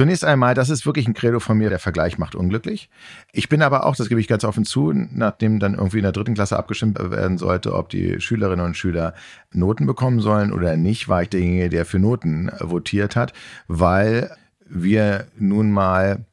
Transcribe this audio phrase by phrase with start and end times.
[0.00, 2.88] Zunächst einmal, das ist wirklich ein Credo von mir, der Vergleich macht unglücklich.
[3.32, 6.12] Ich bin aber auch, das gebe ich ganz offen zu, nachdem dann irgendwie in der
[6.12, 9.12] dritten Klasse abgestimmt werden sollte, ob die Schülerinnen und Schüler
[9.52, 13.34] Noten bekommen sollen oder nicht, war ich derjenige, der für Noten votiert hat,
[13.68, 14.34] weil
[14.66, 16.24] wir nun mal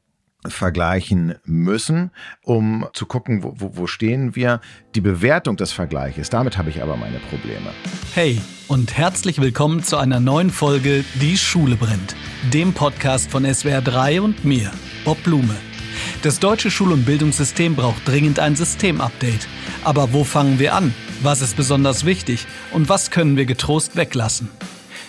[0.50, 2.10] vergleichen müssen,
[2.42, 4.60] um zu gucken, wo, wo, stehen wir.
[4.94, 7.70] Die Bewertung des Vergleiches, damit habe ich aber meine Probleme.
[8.14, 12.14] Hey und herzlich willkommen zu einer neuen Folge Die Schule brennt,
[12.52, 14.70] dem Podcast von SWR 3 und mir,
[15.04, 15.56] Bob Blume.
[16.22, 19.48] Das deutsche Schul- und Bildungssystem braucht dringend ein Systemupdate.
[19.84, 20.94] Aber wo fangen wir an?
[21.22, 22.46] Was ist besonders wichtig?
[22.72, 24.48] Und was können wir getrost weglassen?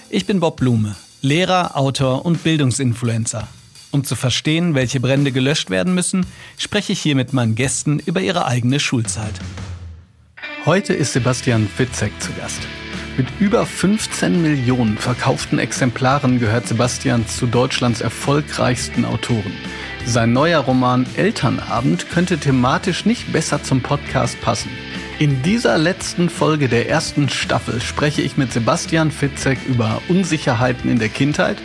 [0.10, 3.48] Ich bin Bob Blume, Lehrer, Autor und Bildungsinfluencer.
[3.92, 6.26] Um zu verstehen, welche Brände gelöscht werden müssen,
[6.58, 9.34] spreche ich hier mit meinen Gästen über ihre eigene Schulzeit.
[10.66, 12.62] Heute ist Sebastian Fitzek zu Gast.
[13.18, 19.54] Mit über 15 Millionen verkauften Exemplaren gehört Sebastian zu Deutschlands erfolgreichsten Autoren.
[20.06, 24.70] Sein neuer Roman Elternabend könnte thematisch nicht besser zum Podcast passen.
[25.18, 31.00] In dieser letzten Folge der ersten Staffel spreche ich mit Sebastian Fitzek über Unsicherheiten in
[31.00, 31.58] der Kindheit,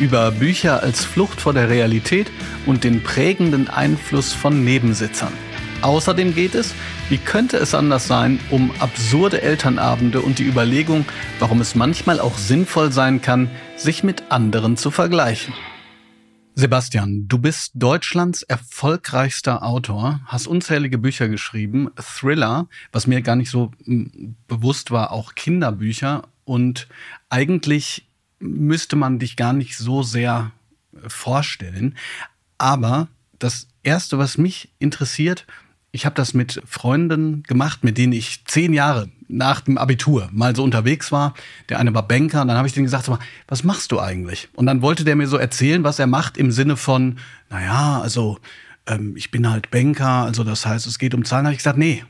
[0.00, 2.30] über Bücher als Flucht vor der Realität
[2.66, 5.32] und den prägenden Einfluss von Nebensitzern.
[5.82, 6.74] Außerdem geht es,
[7.08, 11.04] wie könnte es anders sein, um absurde Elternabende und die Überlegung,
[11.38, 15.54] warum es manchmal auch sinnvoll sein kann, sich mit anderen zu vergleichen.
[16.56, 23.50] Sebastian, du bist Deutschlands erfolgreichster Autor, hast unzählige Bücher geschrieben, Thriller, was mir gar nicht
[23.50, 26.88] so hm, bewusst war, auch Kinderbücher und
[27.30, 28.07] eigentlich
[28.38, 30.52] müsste man dich gar nicht so sehr
[30.92, 31.96] äh, vorstellen.
[32.58, 33.08] Aber
[33.38, 35.46] das Erste, was mich interessiert,
[35.90, 40.54] ich habe das mit Freunden gemacht, mit denen ich zehn Jahre nach dem Abitur mal
[40.54, 41.34] so unterwegs war.
[41.68, 44.48] Der eine war Banker und dann habe ich denen gesagt, so, was machst du eigentlich?
[44.54, 47.18] Und dann wollte der mir so erzählen, was er macht im Sinne von,
[47.50, 48.38] naja, also
[48.86, 51.44] ähm, ich bin halt Banker, also das heißt, es geht um Zahlen.
[51.44, 52.04] Da habe ich gesagt, nee,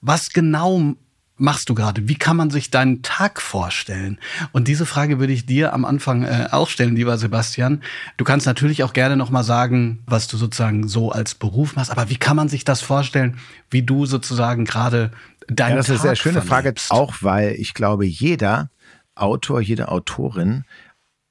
[0.00, 0.94] was genau
[1.38, 2.08] machst du gerade?
[2.08, 4.18] Wie kann man sich deinen Tag vorstellen?
[4.52, 7.82] Und diese Frage würde ich dir am Anfang äh, auch stellen, lieber Sebastian.
[8.16, 11.90] Du kannst natürlich auch gerne noch mal sagen, was du sozusagen so als Beruf machst,
[11.90, 13.38] aber wie kann man sich das vorstellen,
[13.70, 15.10] wie du sozusagen gerade
[15.46, 16.88] deinen ja, das Tag ist eine sehr schöne verlebst?
[16.88, 18.70] Frage, auch weil ich glaube, jeder
[19.14, 20.64] Autor, jede Autorin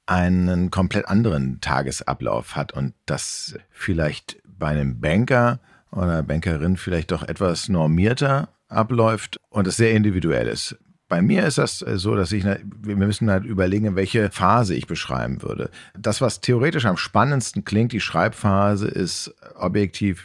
[0.06, 7.22] einen komplett anderen Tagesablauf hat und das vielleicht bei einem Banker oder Bankerin vielleicht doch
[7.22, 10.76] etwas normierter abläuft und es sehr individuell ist.
[11.08, 15.42] Bei mir ist das so, dass ich, wir müssen halt überlegen, welche Phase ich beschreiben
[15.42, 15.70] würde.
[15.98, 20.22] Das, was theoretisch am spannendsten klingt, die Schreibphase, ist objektiv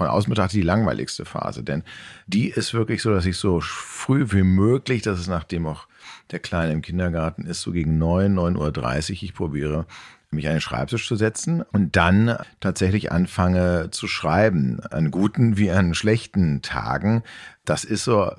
[0.00, 1.82] von außen betrachtet die langweiligste Phase, denn
[2.26, 5.88] die ist wirklich so, dass ich so früh wie möglich, das ist nachdem auch
[6.30, 9.86] der Kleine im Kindergarten ist, so gegen 9, 9.30 Uhr, ich probiere
[10.30, 15.70] mich an den Schreibtisch zu setzen und dann tatsächlich anfange zu schreiben, an guten wie
[15.70, 17.22] an schlechten Tagen.
[17.64, 18.30] Das ist so,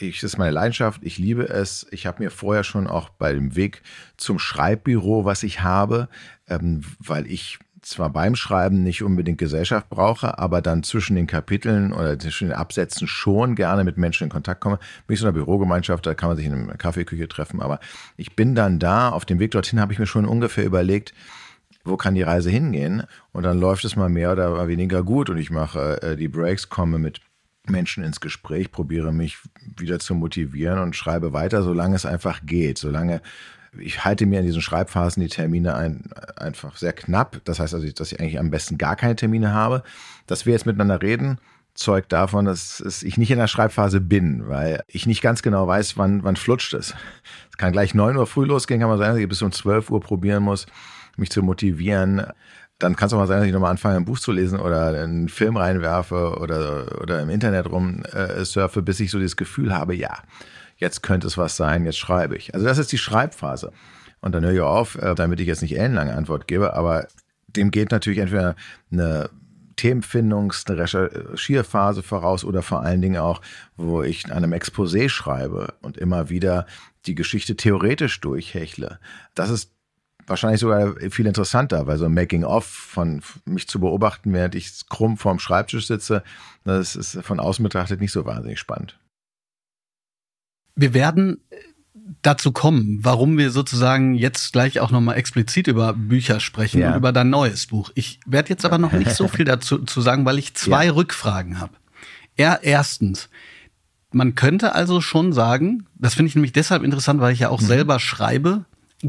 [0.00, 1.86] ich, das ist meine Leidenschaft, ich liebe es.
[1.90, 3.82] Ich habe mir vorher schon auch bei dem Weg
[4.16, 6.08] zum Schreibbüro, was ich habe,
[6.48, 11.92] ähm, weil ich zwar beim Schreiben nicht unbedingt Gesellschaft brauche, aber dann zwischen den Kapiteln
[11.92, 14.78] oder zwischen den Absätzen schon gerne mit Menschen in Kontakt komme.
[15.06, 17.80] Bin ich so einer Bürogemeinschaft, da kann man sich in einer Kaffeeküche treffen, aber
[18.16, 21.12] ich bin dann da, auf dem Weg dorthin habe ich mir schon ungefähr überlegt,
[21.84, 23.02] wo kann die Reise hingehen?
[23.32, 26.68] Und dann läuft es mal mehr oder weniger gut und ich mache äh, die Breaks,
[26.68, 27.20] komme mit
[27.66, 29.38] Menschen ins Gespräch, probiere mich
[29.76, 33.20] wieder zu motivieren und schreibe weiter, solange es einfach geht, solange
[33.78, 37.40] ich halte mir in diesen Schreibphasen die Termine ein, einfach sehr knapp.
[37.44, 39.82] Das heißt also, dass ich eigentlich am besten gar keine Termine habe.
[40.26, 41.38] Dass wir jetzt miteinander reden,
[41.74, 45.96] zeugt davon, dass ich nicht in der Schreibphase bin, weil ich nicht ganz genau weiß,
[45.96, 46.94] wann, wann flutscht es.
[47.50, 49.90] Es kann gleich 9 Uhr früh losgehen, kann man sein, dass ich bis um 12
[49.90, 50.66] Uhr probieren muss,
[51.16, 52.26] mich zu motivieren.
[52.78, 54.88] Dann kann es auch mal sein, dass ich nochmal anfange, ein Buch zu lesen oder
[54.88, 59.72] einen Film reinwerfe oder, oder im Internet rum äh, surfe, bis ich so das Gefühl
[59.72, 60.18] habe, ja,
[60.82, 62.54] jetzt könnte es was sein, jetzt schreibe ich.
[62.54, 63.72] Also das ist die Schreibphase.
[64.20, 67.06] Und dann höre ich auf, äh, damit ich jetzt nicht ellenlange Antwort gebe, aber
[67.46, 68.56] dem geht natürlich entweder
[68.90, 69.30] eine
[69.76, 73.40] Themenfindungs-, eine Recherchierphase voraus oder vor allen Dingen auch,
[73.76, 76.66] wo ich an einem Exposé schreibe und immer wieder
[77.06, 78.98] die Geschichte theoretisch durchhechle.
[79.34, 79.70] Das ist
[80.26, 85.16] wahrscheinlich sogar viel interessanter, weil so ein Making-of von mich zu beobachten, während ich krumm
[85.16, 86.22] vorm Schreibtisch sitze,
[86.64, 88.98] das ist von außen betrachtet nicht so wahnsinnig spannend.
[90.74, 91.56] Wir werden äh,
[92.22, 96.90] dazu kommen, warum wir sozusagen jetzt gleich auch nochmal explizit über Bücher sprechen ja.
[96.90, 97.90] und über dein neues Buch.
[97.94, 100.92] Ich werde jetzt aber noch nicht so viel dazu zu sagen, weil ich zwei ja.
[100.92, 101.74] Rückfragen habe.
[102.36, 103.28] Er, erstens,
[104.12, 107.60] man könnte also schon sagen, das finde ich nämlich deshalb interessant, weil ich ja auch
[107.60, 107.66] mhm.
[107.66, 108.64] selber schreibe,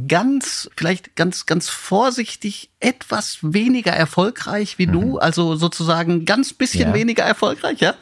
[0.08, 4.92] ganz, vielleicht ganz, ganz vorsichtig etwas weniger erfolgreich wie mhm.
[4.92, 6.94] du, also sozusagen ganz bisschen ja.
[6.94, 7.94] weniger erfolgreich, ja.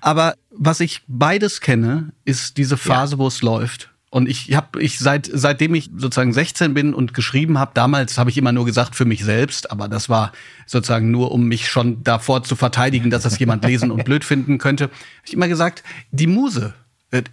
[0.00, 3.18] Aber was ich beides kenne, ist diese Phase, ja.
[3.18, 3.90] wo es läuft.
[4.12, 8.28] Und ich habe ich seit seitdem ich sozusagen 16 bin und geschrieben habe, damals habe
[8.28, 10.32] ich immer nur gesagt für mich selbst, aber das war
[10.66, 14.58] sozusagen nur um mich schon davor zu verteidigen, dass das jemand lesen und blöd finden
[14.58, 14.84] könnte.
[14.84, 16.74] Hab ich immer gesagt, die Muse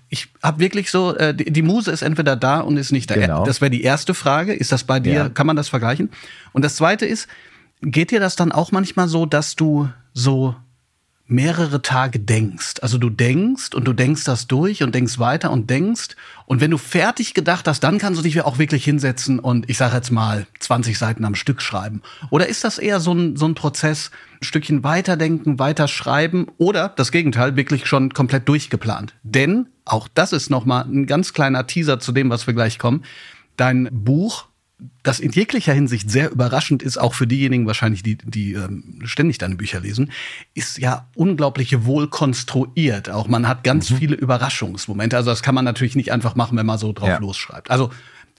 [0.09, 3.15] ich habe wirklich so, äh, die Muse ist entweder da und ist nicht da.
[3.15, 3.45] Genau.
[3.45, 4.53] Das wäre die erste Frage.
[4.53, 5.29] Ist das bei dir, ja.
[5.29, 6.09] kann man das vergleichen?
[6.51, 7.27] Und das zweite ist,
[7.81, 10.55] geht dir das dann auch manchmal so, dass du so
[11.27, 12.75] mehrere Tage denkst.
[12.81, 16.15] Also du denkst und du denkst das durch und denkst weiter und denkst.
[16.45, 19.77] Und wenn du fertig gedacht hast, dann kannst du dich auch wirklich hinsetzen und ich
[19.77, 22.01] sage jetzt mal 20 Seiten am Stück schreiben.
[22.29, 26.89] Oder ist das eher so ein, so ein Prozess, ein Stückchen weiterdenken, weiter schreiben oder
[26.89, 29.13] das Gegenteil, wirklich schon komplett durchgeplant?
[29.23, 33.03] Denn auch das ist nochmal ein ganz kleiner Teaser zu dem, was wir gleich kommen.
[33.57, 34.46] Dein Buch
[35.01, 39.39] das in jeglicher Hinsicht sehr überraschend ist, auch für diejenigen wahrscheinlich, die, die ähm, ständig
[39.39, 40.11] deine Bücher lesen,
[40.53, 43.09] ist ja unglaublich wohl konstruiert.
[43.09, 43.97] Auch man hat ganz mhm.
[43.97, 45.17] viele Überraschungsmomente.
[45.17, 47.17] Also das kann man natürlich nicht einfach machen, wenn man so drauf ja.
[47.17, 47.71] losschreibt.
[47.71, 47.89] Also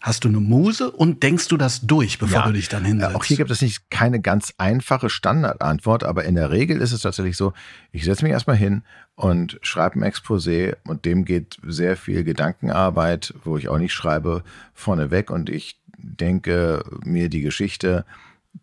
[0.01, 3.17] Hast du eine Muse und denkst du das durch, bevor ja, du dich dann hinsetzt?
[3.17, 7.03] Auch hier gibt es nicht keine ganz einfache Standardantwort, aber in der Regel ist es
[7.03, 7.53] tatsächlich so,
[7.91, 8.83] ich setze mich erstmal hin
[9.17, 14.45] und schreibe ein Exposé und dem geht sehr viel Gedankenarbeit, wo ich auch nicht schreibe,
[14.73, 18.05] vorneweg und ich denke mir die Geschichte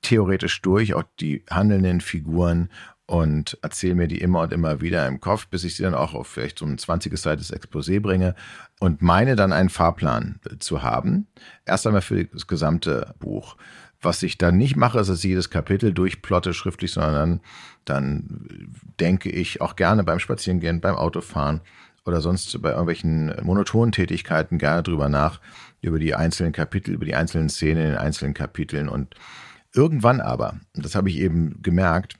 [0.01, 2.69] theoretisch durch, auch die handelnden Figuren
[3.07, 6.15] und erzähle mir die immer und immer wieder im Kopf, bis ich sie dann auch
[6.15, 8.35] auf vielleicht so ein 20 Seite Exposé bringe
[8.79, 11.27] und meine dann einen Fahrplan zu haben.
[11.65, 13.57] Erst einmal für das gesamte Buch.
[14.01, 17.39] Was ich dann nicht mache, ist, dass ich jedes Kapitel durchplotte schriftlich, sondern dann,
[17.85, 21.61] dann denke ich auch gerne beim Spazierengehen, beim Autofahren
[22.05, 25.39] oder sonst bei irgendwelchen monotonen Tätigkeiten gerne drüber nach,
[25.81, 28.89] über die einzelnen Kapitel, über die einzelnen Szenen in den einzelnen Kapiteln.
[28.89, 29.15] Und
[29.73, 32.17] irgendwann aber, das habe ich eben gemerkt,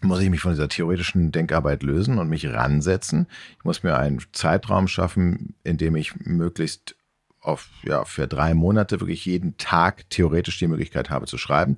[0.00, 3.26] muss ich mich von dieser theoretischen Denkarbeit lösen und mich ransetzen.
[3.58, 6.94] Ich muss mir einen Zeitraum schaffen, in dem ich möglichst
[7.40, 11.76] auf, ja, für drei Monate wirklich jeden Tag theoretisch die Möglichkeit habe zu schreiben.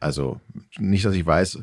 [0.00, 0.40] Also
[0.78, 1.60] nicht, dass ich weiß,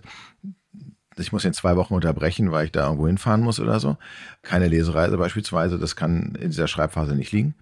[1.18, 3.98] ich muss in zwei Wochen unterbrechen, weil ich da irgendwo hinfahren muss oder so.
[4.42, 7.56] Keine Lesereise beispielsweise, das kann in dieser Schreibphase nicht liegen.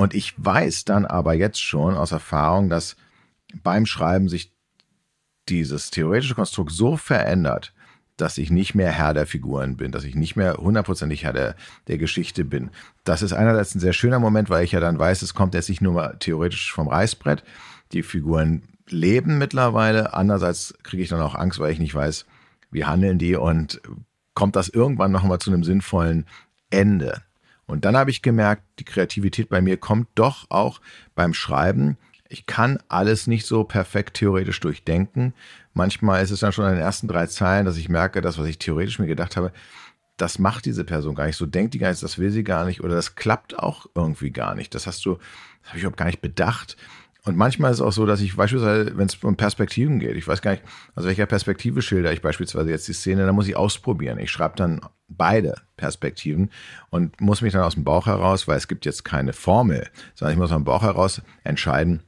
[0.00, 2.96] Und ich weiß dann aber jetzt schon aus Erfahrung, dass
[3.62, 4.50] beim Schreiben sich
[5.50, 7.74] dieses theoretische Konstrukt so verändert,
[8.16, 11.54] dass ich nicht mehr Herr der Figuren bin, dass ich nicht mehr hundertprozentig Herr der,
[11.86, 12.70] der Geschichte bin.
[13.04, 15.68] Das ist einerseits ein sehr schöner Moment, weil ich ja dann weiß, es kommt jetzt
[15.68, 17.44] nicht nur mal theoretisch vom Reißbrett.
[17.92, 20.14] Die Figuren leben mittlerweile.
[20.14, 22.24] Andererseits kriege ich dann auch Angst, weil ich nicht weiß,
[22.70, 23.82] wie handeln die und
[24.32, 26.24] kommt das irgendwann nochmal zu einem sinnvollen
[26.70, 27.20] Ende.
[27.70, 30.80] Und dann habe ich gemerkt, die Kreativität bei mir kommt doch auch
[31.14, 31.96] beim Schreiben.
[32.28, 35.34] Ich kann alles nicht so perfekt theoretisch durchdenken.
[35.72, 38.46] Manchmal ist es dann schon in den ersten drei Zeilen, dass ich merke, das, was
[38.46, 39.52] ich theoretisch mir gedacht habe,
[40.16, 41.36] das macht diese Person gar nicht.
[41.36, 44.30] So denkt die gar nicht, das will sie gar nicht oder das klappt auch irgendwie
[44.30, 44.74] gar nicht.
[44.74, 45.18] Das hast du,
[45.62, 46.76] das habe ich überhaupt gar nicht bedacht.
[47.24, 50.26] Und manchmal ist es auch so, dass ich beispielsweise, wenn es um Perspektiven geht, ich
[50.26, 50.62] weiß gar nicht,
[50.94, 54.18] aus welcher Perspektive schilder ich beispielsweise jetzt die Szene, dann muss ich ausprobieren.
[54.18, 56.50] Ich schreibe dann beide Perspektiven
[56.88, 60.32] und muss mich dann aus dem Bauch heraus, weil es gibt jetzt keine Formel, sondern
[60.32, 62.02] ich muss aus dem Bauch heraus entscheiden,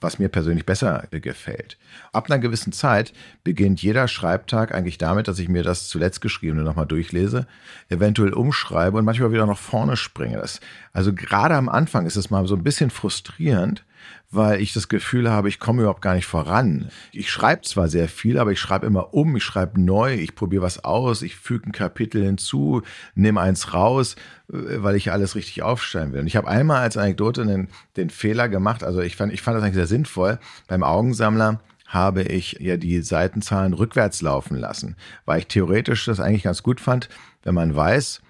[0.00, 1.78] was mir persönlich besser gefällt.
[2.12, 3.12] Ab einer gewissen Zeit
[3.42, 7.46] beginnt jeder Schreibtag eigentlich damit, dass ich mir das zuletzt Geschriebene nochmal durchlese,
[7.88, 10.38] eventuell umschreibe und manchmal wieder nach vorne springe.
[10.38, 10.60] Das,
[10.92, 13.84] also gerade am Anfang ist es mal so ein bisschen frustrierend,
[14.30, 16.88] weil ich das Gefühl habe, ich komme überhaupt gar nicht voran.
[17.12, 20.62] Ich schreibe zwar sehr viel, aber ich schreibe immer um, ich schreibe neu, ich probiere
[20.62, 22.82] was aus, ich füge ein Kapitel hinzu,
[23.14, 24.16] nehme eins raus,
[24.52, 26.20] äh, weil ich alles richtig aufstellen will.
[26.20, 29.56] Und ich habe einmal als Anekdote den, den Fehler gemacht, also ich fand, ich fand
[29.56, 30.38] das eigentlich sehr sinnvoll.
[30.66, 34.96] Beim Augensammler habe ich ja die Seitenzahlen rückwärts laufen lassen,
[35.26, 37.08] weil ich theoretisch das eigentlich ganz gut fand,
[37.44, 38.20] wenn man weiß,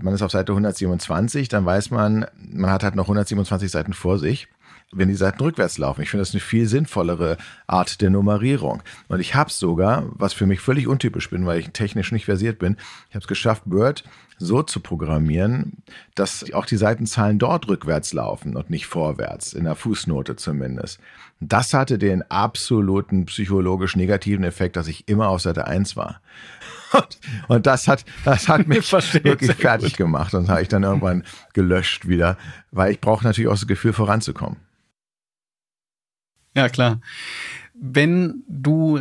[0.00, 4.18] man ist auf Seite 127, dann weiß man, man hat halt noch 127 Seiten vor
[4.18, 4.48] sich
[4.90, 6.02] wenn die Seiten rückwärts laufen.
[6.02, 8.82] Ich finde das eine viel sinnvollere Art der Nummerierung.
[9.08, 12.24] Und ich habe es sogar, was für mich völlig untypisch bin, weil ich technisch nicht
[12.24, 12.76] versiert bin,
[13.08, 14.04] ich habe es geschafft, Word
[14.38, 15.82] so zu programmieren,
[16.14, 21.00] dass auch die Seitenzahlen dort rückwärts laufen und nicht vorwärts, in der Fußnote zumindest.
[21.40, 26.20] Das hatte den absoluten psychologisch negativen Effekt, dass ich immer auf Seite 1 war.
[26.92, 27.18] Und,
[27.48, 29.98] und das hat, das hat mich wirklich fertig gut.
[29.98, 32.38] gemacht und habe ich dann irgendwann gelöscht wieder,
[32.70, 34.56] weil ich brauche natürlich auch das Gefühl voranzukommen.
[36.54, 37.00] Ja, klar.
[37.74, 39.00] Wenn du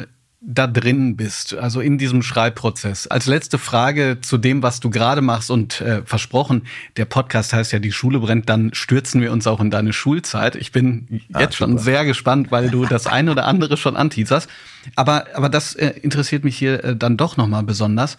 [0.49, 3.07] da drin bist, also in diesem Schreibprozess.
[3.07, 6.61] Als letzte Frage zu dem, was du gerade machst und äh, versprochen,
[6.95, 10.55] der Podcast heißt ja Die Schule brennt, dann stürzen wir uns auch in deine Schulzeit.
[10.55, 11.71] Ich bin ah, jetzt super.
[11.71, 14.47] schon sehr gespannt, weil du das eine oder andere schon anteaserst.
[14.95, 18.17] Aber, aber das äh, interessiert mich hier äh, dann doch nochmal besonders.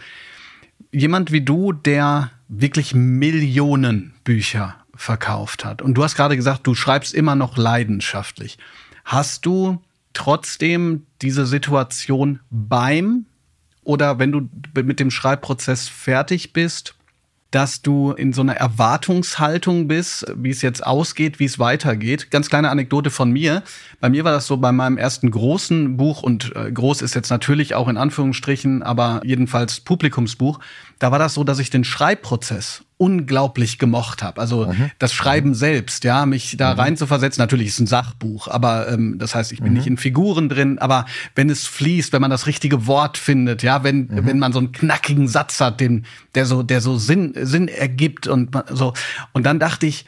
[0.93, 5.81] Jemand wie du, der wirklich Millionen Bücher verkauft hat.
[5.81, 8.59] Und du hast gerade gesagt, du schreibst immer noch leidenschaftlich.
[9.09, 9.81] Hast du
[10.13, 13.25] trotzdem diese Situation beim
[13.83, 16.95] oder wenn du mit dem Schreibprozess fertig bist,
[17.51, 22.31] dass du in so einer Erwartungshaltung bist, wie es jetzt ausgeht, wie es weitergeht.
[22.31, 23.63] Ganz kleine Anekdote von mir.
[23.99, 27.31] Bei mir war das so bei meinem ersten großen Buch und äh, groß ist jetzt
[27.31, 30.61] natürlich auch in Anführungsstrichen, aber jedenfalls Publikumsbuch.
[30.99, 34.41] Da war das so, dass ich den Schreibprozess unglaublich gemocht habe.
[34.41, 34.91] Also mhm.
[34.99, 35.55] das Schreiben mhm.
[35.55, 36.81] selbst, ja, mich da mhm.
[36.81, 37.41] rein zu versetzen.
[37.41, 39.79] Natürlich ist es ein Sachbuch, aber ähm, das heißt, ich bin mhm.
[39.79, 40.79] nicht in Figuren drin.
[40.79, 44.27] Aber wenn es fließt, wenn man das richtige Wort findet, ja, wenn mhm.
[44.27, 48.27] wenn man so einen knackigen Satz hat, den der so der so Sinn Sinn ergibt
[48.27, 48.95] und so
[49.33, 50.05] und dann dachte ich,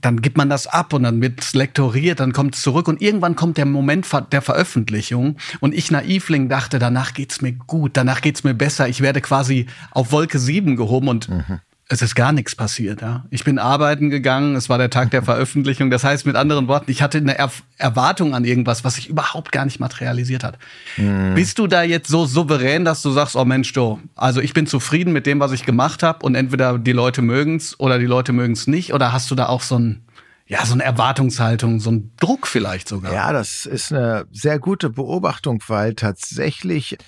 [0.00, 3.36] dann gibt man das ab und dann wird lektoriert, dann kommt es zurück und irgendwann
[3.36, 5.36] kommt der Moment der Veröffentlichung.
[5.60, 9.66] Und ich Naivling dachte, danach geht's mir gut, danach geht's mir besser, ich werde quasi
[9.90, 11.60] auf Wolke 7 gehoben und mhm
[11.92, 13.02] es ist gar nichts passiert.
[13.02, 13.24] Ja.
[13.30, 15.90] Ich bin arbeiten gegangen, es war der Tag der Veröffentlichung.
[15.90, 19.50] Das heißt mit anderen Worten, ich hatte eine er Erwartung an irgendwas, was sich überhaupt
[19.50, 20.56] gar nicht materialisiert hat.
[20.96, 21.34] Mhm.
[21.34, 24.68] Bist du da jetzt so souverän, dass du sagst, oh Mensch, du, also ich bin
[24.68, 28.32] zufrieden mit dem, was ich gemacht habe und entweder die Leute mögen's oder die Leute
[28.32, 28.94] mögen's nicht?
[28.94, 30.04] Oder hast du da auch so ein
[30.46, 33.12] ja, so eine Erwartungshaltung, so ein Druck vielleicht sogar.
[33.12, 36.98] Ja, das ist eine sehr gute Beobachtung, weil tatsächlich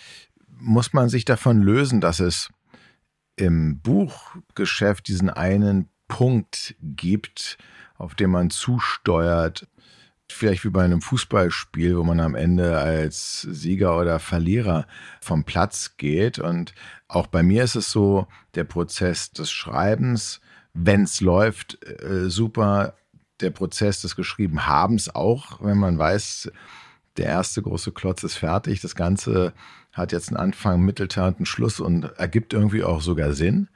[0.61, 2.51] muss man sich davon lösen, dass es
[3.43, 7.59] im Buchgeschäft diesen einen Punkt gibt,
[7.97, 9.67] auf den man zusteuert,
[10.29, 14.87] vielleicht wie bei einem Fußballspiel, wo man am Ende als Sieger oder Verlierer
[15.21, 16.39] vom Platz geht.
[16.39, 16.73] Und
[17.09, 20.41] auch bei mir ist es so, der Prozess des Schreibens,
[20.73, 22.95] wenn es läuft, äh, super.
[23.41, 26.53] Der Prozess des Geschriebenhabens auch, wenn man weiß,
[27.17, 29.53] der erste große Klotz ist fertig, das Ganze
[29.93, 33.69] hat jetzt einen Anfang, Mittelteil und einen Schluss und ergibt irgendwie auch sogar Sinn.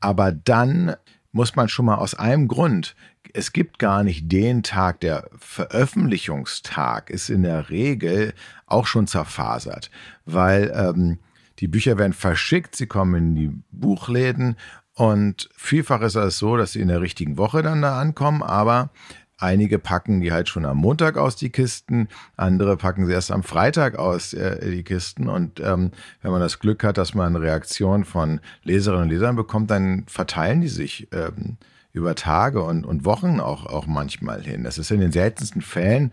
[0.00, 0.94] Aber dann
[1.32, 2.94] muss man schon mal aus einem Grund,
[3.34, 8.32] es gibt gar nicht den Tag, der Veröffentlichungstag ist in der Regel
[8.66, 9.90] auch schon zerfasert,
[10.24, 11.18] weil ähm,
[11.58, 14.56] die Bücher werden verschickt, sie kommen in die Buchläden
[14.94, 18.90] und vielfach ist es so, dass sie in der richtigen Woche dann da ankommen, aber
[19.40, 22.08] Einige packen die halt schon am Montag aus, die Kisten.
[22.36, 25.28] Andere packen sie erst am Freitag aus, äh, die Kisten.
[25.28, 25.92] Und ähm,
[26.22, 30.60] wenn man das Glück hat, dass man Reaktionen von Leserinnen und Lesern bekommt, dann verteilen
[30.60, 31.56] die sich ähm,
[31.92, 34.64] über Tage und, und Wochen auch, auch manchmal hin.
[34.64, 36.12] Das ist in den seltensten Fällen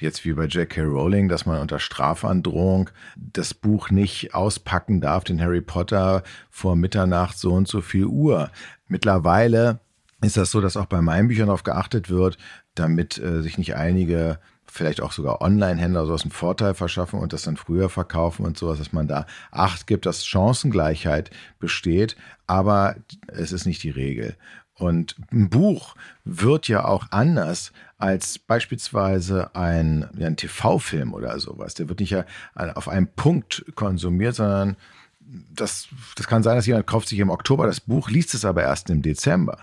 [0.00, 0.82] jetzt wie bei J.K.
[0.82, 7.38] Rowling, dass man unter Strafandrohung das Buch nicht auspacken darf, den Harry Potter vor Mitternacht
[7.38, 8.50] so und so viel Uhr.
[8.88, 9.80] Mittlerweile
[10.22, 12.38] ist das so, dass auch bei meinen Büchern darauf geachtet wird,
[12.74, 14.38] damit äh, sich nicht einige
[14.70, 18.78] vielleicht auch sogar Online-Händler sowas einen Vorteil verschaffen und das dann früher verkaufen und sowas,
[18.78, 22.96] dass man da Acht gibt, dass Chancengleichheit besteht, aber
[23.28, 24.36] es ist nicht die Regel.
[24.74, 31.74] Und ein Buch wird ja auch anders als beispielsweise ein, ja, ein TV-Film oder sowas.
[31.74, 34.76] Der wird nicht ja auf einen Punkt konsumiert, sondern
[35.20, 38.62] das, das kann sein, dass jemand kauft sich im Oktober das Buch, liest es aber
[38.62, 39.58] erst im Dezember.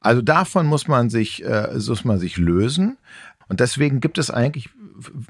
[0.00, 2.96] Also davon muss man sich, äh, muss man sich lösen.
[3.48, 4.70] Und deswegen gibt es eigentlich,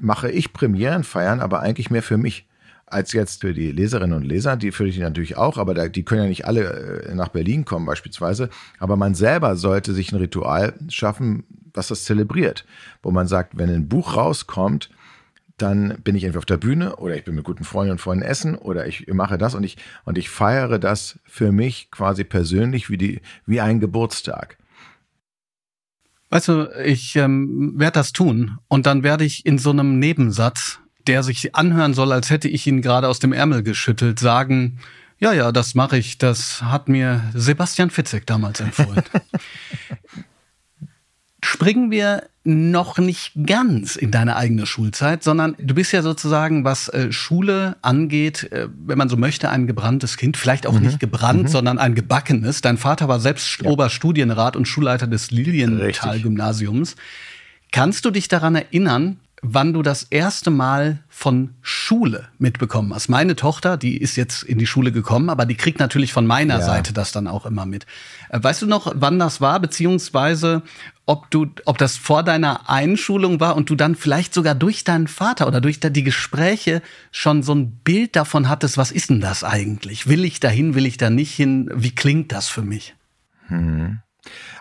[0.01, 2.45] mache ich Premierenfeiern, aber eigentlich mehr für mich
[2.85, 6.03] als jetzt für die Leserinnen und Leser, die für die natürlich auch, aber da, die
[6.03, 8.49] können ja nicht alle äh, nach Berlin kommen beispielsweise.
[8.79, 12.65] Aber man selber sollte sich ein Ritual schaffen, was das zelebriert,
[13.03, 14.89] wo man sagt, wenn ein Buch rauskommt,
[15.57, 18.23] dann bin ich entweder auf der Bühne oder ich bin mit guten Freunden und Freunden
[18.23, 22.89] essen oder ich mache das und ich, und ich feiere das für mich quasi persönlich
[22.89, 24.57] wie, die, wie ein Geburtstag.
[26.29, 30.79] Weißt du, ich ähm, werde das tun und dann werde ich in so einem Nebensatz,
[31.07, 34.79] der sich anhören soll, als hätte ich ihn gerade aus dem Ärmel geschüttelt, sagen,
[35.19, 36.17] ja, ja, das mache ich.
[36.17, 39.03] Das hat mir Sebastian Fitzek damals empfohlen.
[41.49, 46.89] springen wir noch nicht ganz in deine eigene Schulzeit, sondern du bist ja sozusagen, was
[46.89, 50.37] äh, Schule angeht, äh, wenn man so möchte, ein gebranntes Kind.
[50.37, 50.85] Vielleicht auch mhm.
[50.85, 51.47] nicht gebrannt, mhm.
[51.47, 52.61] sondern ein gebackenes.
[52.61, 53.69] Dein Vater war selbst ja.
[53.69, 56.95] Oberstudienrat und Schulleiter des Lilienthal-Gymnasiums.
[57.71, 63.09] Kannst du dich daran erinnern, wann du das erste Mal von Schule mitbekommen hast.
[63.09, 66.59] Meine Tochter, die ist jetzt in die Schule gekommen, aber die kriegt natürlich von meiner
[66.59, 66.65] ja.
[66.65, 67.85] Seite das dann auch immer mit.
[68.29, 70.63] Äh, weißt du noch, wann das war, beziehungsweise
[71.05, 75.07] ob du, ob das vor deiner Einschulung war und du dann vielleicht sogar durch deinen
[75.07, 76.81] Vater oder durch die Gespräche
[77.11, 80.07] schon so ein Bild davon hattest, was ist denn das eigentlich?
[80.07, 81.69] Will ich dahin, will ich da nicht hin?
[81.73, 82.95] Wie klingt das für mich?
[83.47, 83.99] Hm.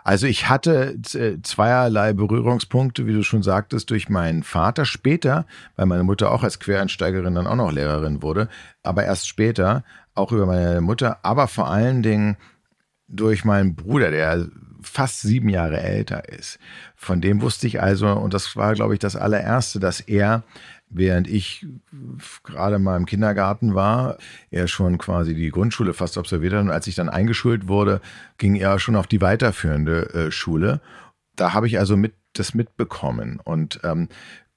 [0.09, 5.45] Also ich hatte äh, zweierlei Berührungspunkte, wie du schon sagtest, durch meinen Vater später,
[5.77, 8.49] weil meine Mutter auch als Quereinsteigerin dann auch noch Lehrerin wurde,
[8.83, 9.85] aber erst später,
[10.15, 12.39] auch über meine Mutter, aber vor allen Dingen
[13.07, 14.47] durch meinen Bruder, der
[14.81, 16.59] fast sieben Jahre älter ist.
[16.97, 20.43] Von dem wusste ich also, und das war, glaube ich, das allererste, dass er
[20.91, 21.67] während ich
[22.45, 24.19] gerade mal im Kindergarten war,
[24.51, 26.63] er schon quasi die Grundschule fast absolviert hat.
[26.63, 28.01] Und als ich dann eingeschult wurde,
[28.39, 30.81] ging er schon auf die weiterführende äh, Schule.
[31.37, 34.09] Da habe ich also mit das mitbekommen und ähm,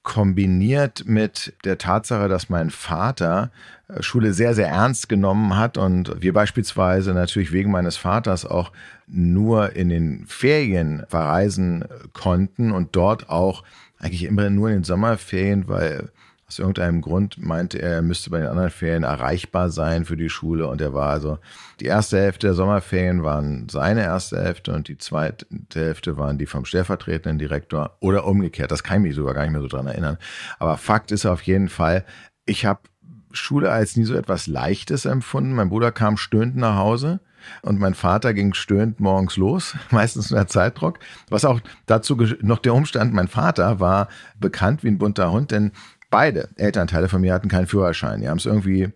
[0.03, 3.51] kombiniert mit der Tatsache, dass mein Vater
[3.87, 8.71] äh, Schule sehr, sehr ernst genommen hat und wir beispielsweise natürlich wegen meines Vaters auch
[9.07, 13.63] nur in den Ferien verreisen konnten und dort auch
[13.99, 16.09] eigentlich immer nur in den Sommerferien, weil
[16.51, 20.29] aus irgendeinem Grund meinte er, er müsste bei den anderen Ferien erreichbar sein für die
[20.29, 20.67] Schule.
[20.67, 21.37] Und er war also,
[21.79, 26.45] die erste Hälfte der Sommerferien waren seine erste Hälfte und die zweite Hälfte waren die
[26.45, 28.69] vom stellvertretenden Direktor oder umgekehrt.
[28.69, 30.17] Das kann ich mich sogar gar nicht mehr so dran erinnern.
[30.59, 32.03] Aber Fakt ist auf jeden Fall,
[32.45, 32.81] ich habe
[33.31, 35.53] Schule als nie so etwas Leichtes empfunden.
[35.53, 37.21] Mein Bruder kam stöhnend nach Hause.
[37.63, 40.99] Und mein Vater ging stöhnend morgens los, meistens unter Zeitdruck.
[41.29, 45.71] Was auch dazu noch der Umstand, mein Vater war bekannt wie ein bunter Hund, denn
[46.11, 48.21] beide Elternteile von mir hatten keinen Führerschein.
[48.21, 48.89] Die haben es irgendwie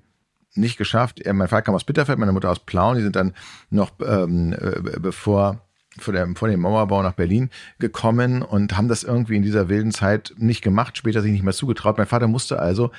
[0.53, 1.21] nicht geschafft.
[1.25, 2.97] Mein Vater kam aus Bitterfeld, meine Mutter aus Plauen.
[2.97, 3.33] Die sind dann
[3.71, 5.65] noch ähm, äh, bevor
[5.97, 9.91] vor, der, vor dem Mauerbau nach Berlin gekommen und haben das irgendwie in dieser wilden
[9.91, 11.97] Zeit nicht gemacht, später sich nicht mehr zugetraut.
[11.97, 12.91] Mein Vater musste also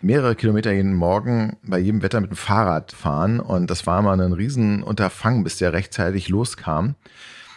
[0.00, 4.20] mehrere Kilometer jeden Morgen bei jedem Wetter mit dem Fahrrad fahren und das war mal
[4.20, 6.96] ein Riesenunterfangen, bis der rechtzeitig loskam.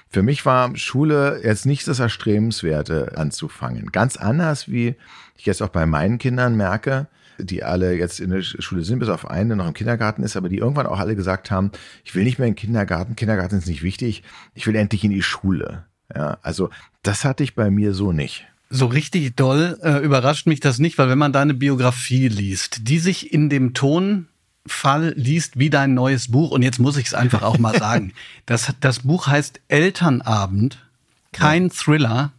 [0.10, 3.92] Für mich war Schule jetzt nicht das Erstrebenswerte anzufangen.
[3.92, 4.96] Ganz anders, wie
[5.36, 9.10] ich jetzt auch bei meinen Kindern merke, die alle jetzt in der Schule sind, bis
[9.10, 11.72] auf einen, der noch im Kindergarten ist, aber die irgendwann auch alle gesagt haben,
[12.04, 14.24] ich will nicht mehr in den Kindergarten, Kindergarten ist nicht wichtig,
[14.54, 15.86] ich will endlich in die Schule.
[16.16, 16.70] Ja, also
[17.04, 18.48] das hatte ich bei mir so nicht.
[18.70, 23.00] So richtig doll äh, überrascht mich das nicht, weil wenn man deine Biografie liest, die
[23.00, 24.28] sich in dem Ton
[24.68, 26.52] Fall liest wie dein neues Buch.
[26.52, 28.14] Und jetzt muss ich es einfach auch mal sagen.
[28.46, 30.80] Das, das Buch heißt Elternabend,
[31.32, 32.32] kein Thriller,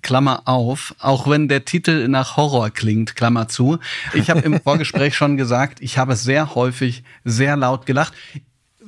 [0.00, 3.78] Klammer auf, auch wenn der Titel nach Horror klingt, Klammer zu.
[4.14, 8.14] Ich habe im Vorgespräch schon gesagt, ich habe sehr häufig sehr laut gelacht.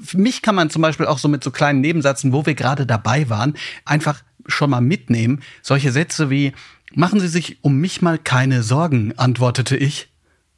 [0.03, 2.87] Für mich kann man zum Beispiel auch so mit so kleinen Nebensätzen, wo wir gerade
[2.87, 5.43] dabei waren, einfach schon mal mitnehmen.
[5.63, 6.53] Solche Sätze wie,
[6.95, 10.09] machen Sie sich um mich mal keine Sorgen, antwortete ich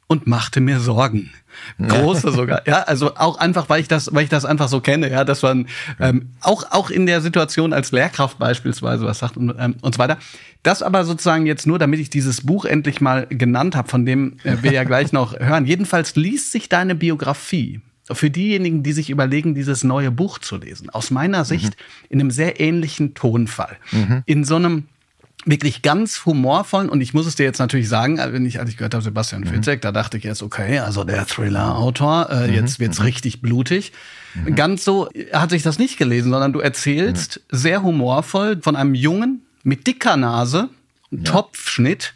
[0.07, 1.31] und machte mir Sorgen.
[1.85, 2.65] Große sogar.
[2.67, 5.41] Ja, also auch einfach, weil ich das, weil ich das einfach so kenne, ja, dass
[5.41, 5.67] man
[5.99, 9.99] ähm, auch, auch in der Situation als Lehrkraft beispielsweise was sagt und, ähm, und so
[9.99, 10.17] weiter.
[10.63, 14.37] Das aber sozusagen jetzt nur, damit ich dieses Buch endlich mal genannt habe, von dem
[14.43, 15.65] äh, wir ja gleich noch hören.
[15.65, 20.89] Jedenfalls liest sich deine Biografie für diejenigen, die sich überlegen, dieses neue Buch zu lesen,
[20.89, 22.07] aus meiner Sicht mhm.
[22.09, 23.77] in einem sehr ähnlichen Tonfall.
[23.91, 24.23] Mhm.
[24.25, 24.85] In so einem
[25.47, 28.77] wirklich ganz humorvollen und ich muss es dir jetzt natürlich sagen, wenn ich, als ich
[28.77, 29.47] gehört habe, Sebastian mhm.
[29.47, 32.53] Fitzek, da dachte ich jetzt, okay, also der Thriller-Autor, äh, mhm.
[32.53, 33.05] jetzt wird's mhm.
[33.05, 33.93] richtig blutig.
[34.35, 34.55] Mhm.
[34.55, 37.57] Ganz so hat sich das nicht gelesen, sondern du erzählst mhm.
[37.57, 40.69] sehr humorvoll von einem Jungen mit dicker Nase,
[41.11, 41.23] ja.
[41.23, 42.13] Topfschnitt,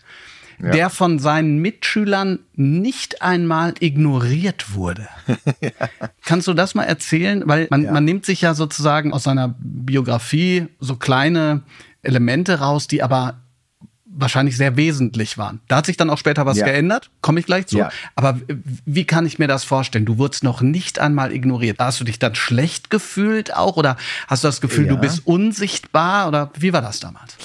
[0.62, 0.72] ja.
[0.72, 5.08] der von seinen Mitschülern nicht einmal ignoriert wurde.
[5.62, 5.72] ja.
[6.26, 7.44] Kannst du das mal erzählen?
[7.46, 7.92] Weil man, ja.
[7.92, 11.64] man nimmt sich ja sozusagen aus seiner Biografie so kleine
[12.04, 13.42] Elemente raus, die aber
[14.14, 15.62] wahrscheinlich sehr wesentlich waren.
[15.68, 16.66] Da hat sich dann auch später was ja.
[16.66, 17.78] geändert, komme ich gleich zu.
[17.78, 17.90] Ja.
[18.16, 18.40] Aber
[18.86, 20.06] wie kann ich mir das vorstellen?
[20.06, 21.80] Du wurdest noch nicht einmal ignoriert.
[21.80, 24.94] Hast du dich dann schlecht gefühlt auch oder hast du das Gefühl, ja.
[24.94, 27.38] du bist unsichtbar oder wie war das damals?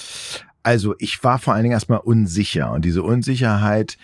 [0.62, 3.96] Also ich war vor allen Dingen erstmal unsicher und diese Unsicherheit,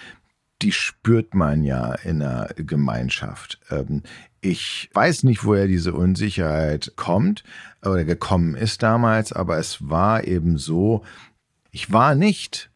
[0.62, 3.58] die spürt man ja in der Gemeinschaft.
[3.70, 4.04] Ähm,
[4.40, 7.42] ich weiß nicht, woher diese Unsicherheit kommt
[7.84, 11.02] oder gekommen ist damals, aber es war eben so,
[11.70, 12.70] ich war nicht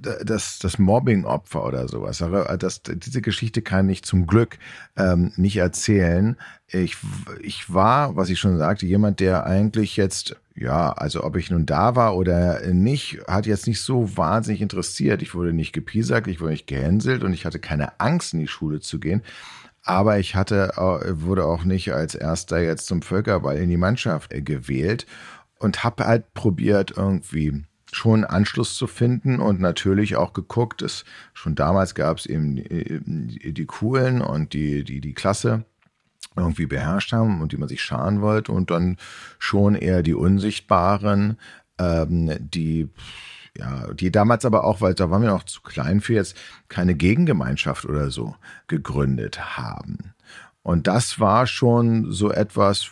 [0.00, 2.22] das, das Mobbing-Opfer oder sowas.
[2.58, 4.58] Das, diese Geschichte kann ich zum Glück
[4.96, 6.36] ähm, nicht erzählen.
[6.68, 6.96] Ich,
[7.40, 11.66] ich war, was ich schon sagte, jemand, der eigentlich jetzt, ja, also ob ich nun
[11.66, 15.22] da war oder nicht, hat jetzt nicht so wahnsinnig interessiert.
[15.22, 18.48] Ich wurde nicht gepiesackt, ich wurde nicht gehänselt und ich hatte keine Angst, in die
[18.48, 19.22] Schule zu gehen.
[19.86, 24.42] Aber ich hatte, wurde auch nicht als erster jetzt zum Völkerball in die Mannschaft äh,
[24.42, 25.06] gewählt
[25.60, 31.54] und habe halt probiert, irgendwie schon Anschluss zu finden und natürlich auch geguckt, dass schon
[31.54, 35.64] damals gab es eben die, die Coolen und die, die, die Klasse
[36.36, 38.96] irgendwie beherrscht haben und die man sich scharen wollte und dann
[39.38, 41.38] schon eher die Unsichtbaren,
[41.78, 42.88] ähm, die
[43.58, 46.36] ja, die damals aber auch, weil da waren wir noch zu klein für jetzt,
[46.68, 48.34] keine Gegengemeinschaft oder so
[48.66, 50.14] gegründet haben.
[50.62, 52.90] Und das war schon so etwas,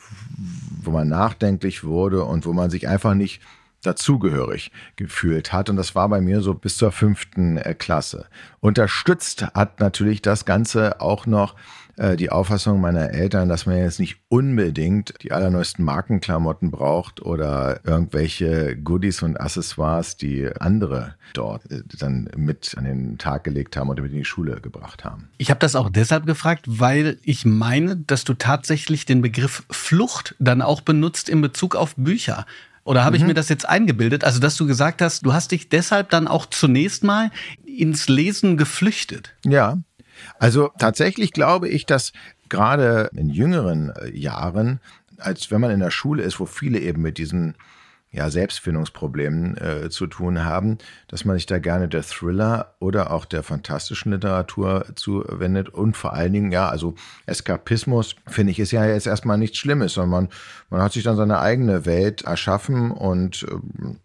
[0.81, 3.41] wo man nachdenklich wurde und wo man sich einfach nicht
[3.87, 5.71] dazugehörig gefühlt hat.
[5.71, 8.27] Und das war bei mir so bis zur fünften äh, Klasse.
[8.61, 11.55] Unterstützt hat natürlich das Ganze auch noch
[11.97, 17.81] äh, die Auffassung meiner Eltern, dass man jetzt nicht unbedingt die allerneuesten Markenklamotten braucht oder
[17.85, 23.91] irgendwelche Goodies und Accessoires, die andere dort äh, dann mit an den Tag gelegt haben
[23.91, 25.29] oder mit in die Schule gebracht haben.
[25.39, 30.35] Ich habe das auch deshalb gefragt, weil ich meine, dass du tatsächlich den Begriff Flucht
[30.39, 32.47] dann auch benutzt in Bezug auf Bücher.
[32.85, 33.23] Oder habe mhm.
[33.23, 34.25] ich mir das jetzt eingebildet?
[34.25, 37.31] Also, dass du gesagt hast, du hast dich deshalb dann auch zunächst mal
[37.65, 39.35] ins Lesen geflüchtet.
[39.45, 39.79] Ja.
[40.39, 42.13] Also tatsächlich glaube ich, dass
[42.49, 44.81] gerade in jüngeren äh, Jahren,
[45.19, 47.57] als wenn man in der Schule ist, wo viele eben mit diesen
[48.15, 53.25] ja, Selbstfindungsproblemen äh, zu tun haben, dass man sich da gerne der Thriller oder auch
[53.25, 56.95] der fantastischen Literatur zuwendet und vor allen Dingen, ja, also
[57.27, 60.29] Eskapismus, finde ich, ist ja jetzt erstmal nichts Schlimmes, sondern man,
[60.71, 63.97] man hat sich dann seine eigene Welt erschaffen und äh,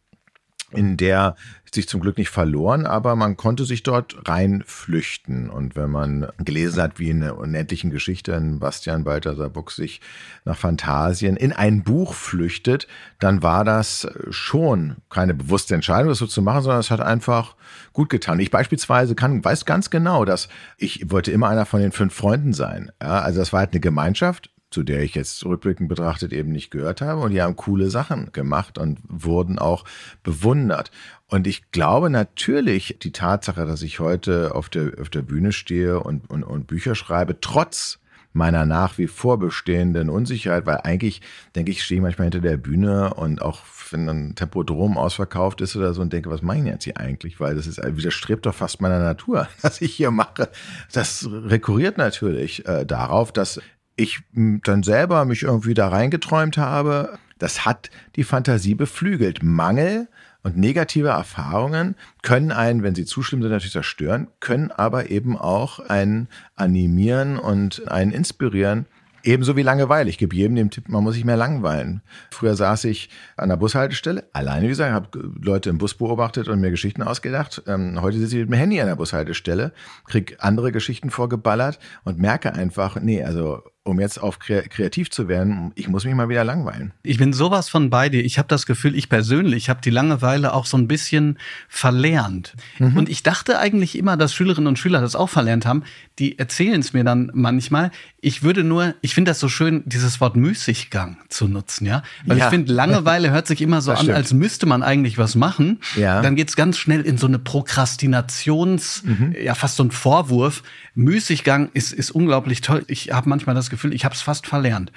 [0.71, 1.36] in der
[1.73, 5.49] sich zum Glück nicht verloren, aber man konnte sich dort reinflüchten.
[5.49, 10.01] Und wenn man gelesen hat, wie in einer unendlichen Geschichte in Bastian Balthasar Buch sich
[10.45, 12.88] nach Fantasien in ein Buch flüchtet,
[13.19, 17.55] dann war das schon keine bewusste Entscheidung, das so zu machen, sondern es hat einfach
[17.93, 18.39] gut getan.
[18.39, 22.53] Ich beispielsweise kann, weiß ganz genau, dass ich wollte immer einer von den fünf Freunden
[22.53, 22.91] sein.
[23.01, 26.69] Ja, also das war halt eine Gemeinschaft zu der ich jetzt rückblickend betrachtet eben nicht
[26.71, 27.21] gehört habe.
[27.21, 29.86] Und die haben coole Sachen gemacht und wurden auch
[30.23, 30.91] bewundert.
[31.27, 35.99] Und ich glaube natürlich, die Tatsache, dass ich heute auf der, auf der Bühne stehe
[35.99, 37.99] und, und, und Bücher schreibe, trotz
[38.32, 41.21] meiner nach wie vor bestehenden Unsicherheit, weil eigentlich,
[41.55, 45.75] denke ich, stehe ich manchmal hinter der Bühne und auch wenn ein Tempodrom ausverkauft ist
[45.75, 47.39] oder so und denke, was mache ich jetzt hier eigentlich?
[47.39, 50.49] Weil das ist, widerstrebt doch fast meiner Natur, was ich hier mache.
[50.91, 53.60] Das rekurriert natürlich äh, darauf, dass
[53.99, 59.43] ich dann selber mich irgendwie da reingeträumt habe, das hat die Fantasie beflügelt.
[59.43, 60.07] Mangel
[60.43, 65.38] und negative Erfahrungen können einen, wenn sie zu schlimm sind, natürlich zerstören, können aber eben
[65.38, 68.85] auch einen animieren und einen inspirieren,
[69.23, 70.09] Ebenso wie Langeweile.
[70.09, 72.01] Ich gebe jedem den Tipp, man muss sich mehr langweilen.
[72.31, 76.62] Früher saß ich an der Bushaltestelle, alleine wie gesagt, habe Leute im Bus beobachtet und
[76.62, 77.62] mir Geschichten ausgedacht.
[77.67, 79.73] Ähm, heute sitze ich mit dem Handy an der Bushaltestelle,
[80.07, 85.71] krieg andere Geschichten vorgeballert und merke einfach, nee, also um jetzt auf kreativ zu werden,
[85.75, 86.93] ich muss mich mal wieder langweilen.
[87.04, 88.23] Ich bin sowas von bei dir.
[88.23, 92.54] Ich habe das Gefühl, ich persönlich habe die Langeweile auch so ein bisschen verlernt.
[92.78, 92.97] Mhm.
[92.97, 95.84] Und ich dachte eigentlich immer, dass Schülerinnen und Schüler das auch verlernt haben.
[96.19, 97.91] Die erzählen es mir dann manchmal.
[98.21, 102.04] Ich würde nur, ich finde das so schön, dieses Wort Müßiggang zu nutzen, ja.
[102.25, 102.45] Weil ja.
[102.45, 104.17] ich finde, Langeweile hört sich immer so das an, stimmt.
[104.17, 105.80] als müsste man eigentlich was machen.
[105.95, 106.21] Ja.
[106.21, 109.36] Dann geht's ganz schnell in so eine Prokrastinations, mhm.
[109.41, 110.63] ja fast so ein Vorwurf.
[110.99, 112.83] Müßiggang ist, ist unglaublich toll.
[112.88, 114.91] Ich habe manchmal das Gefühl, ich habe es fast verlernt.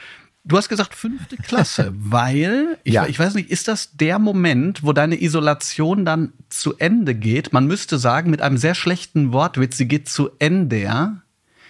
[0.44, 3.06] Du hast gesagt fünfte Klasse, weil, ich, ja.
[3.06, 7.52] ich, weiß nicht, ist das der Moment, wo deine Isolation dann zu Ende geht?
[7.52, 11.22] Man müsste sagen, mit einem sehr schlechten Wortwitz, sie geht zu Ende, ja?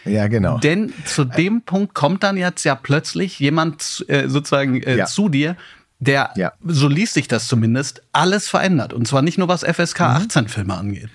[0.07, 0.59] Ja, genau.
[0.59, 5.07] Denn zu dem äh, Punkt kommt dann jetzt ja plötzlich jemand äh, sozusagen äh, ja.
[5.07, 5.57] zu dir,
[6.01, 6.53] der, ja.
[6.65, 8.93] so liest sich das zumindest, alles verändert.
[8.93, 11.11] Und zwar nicht nur was FSK 18 Filme angeht.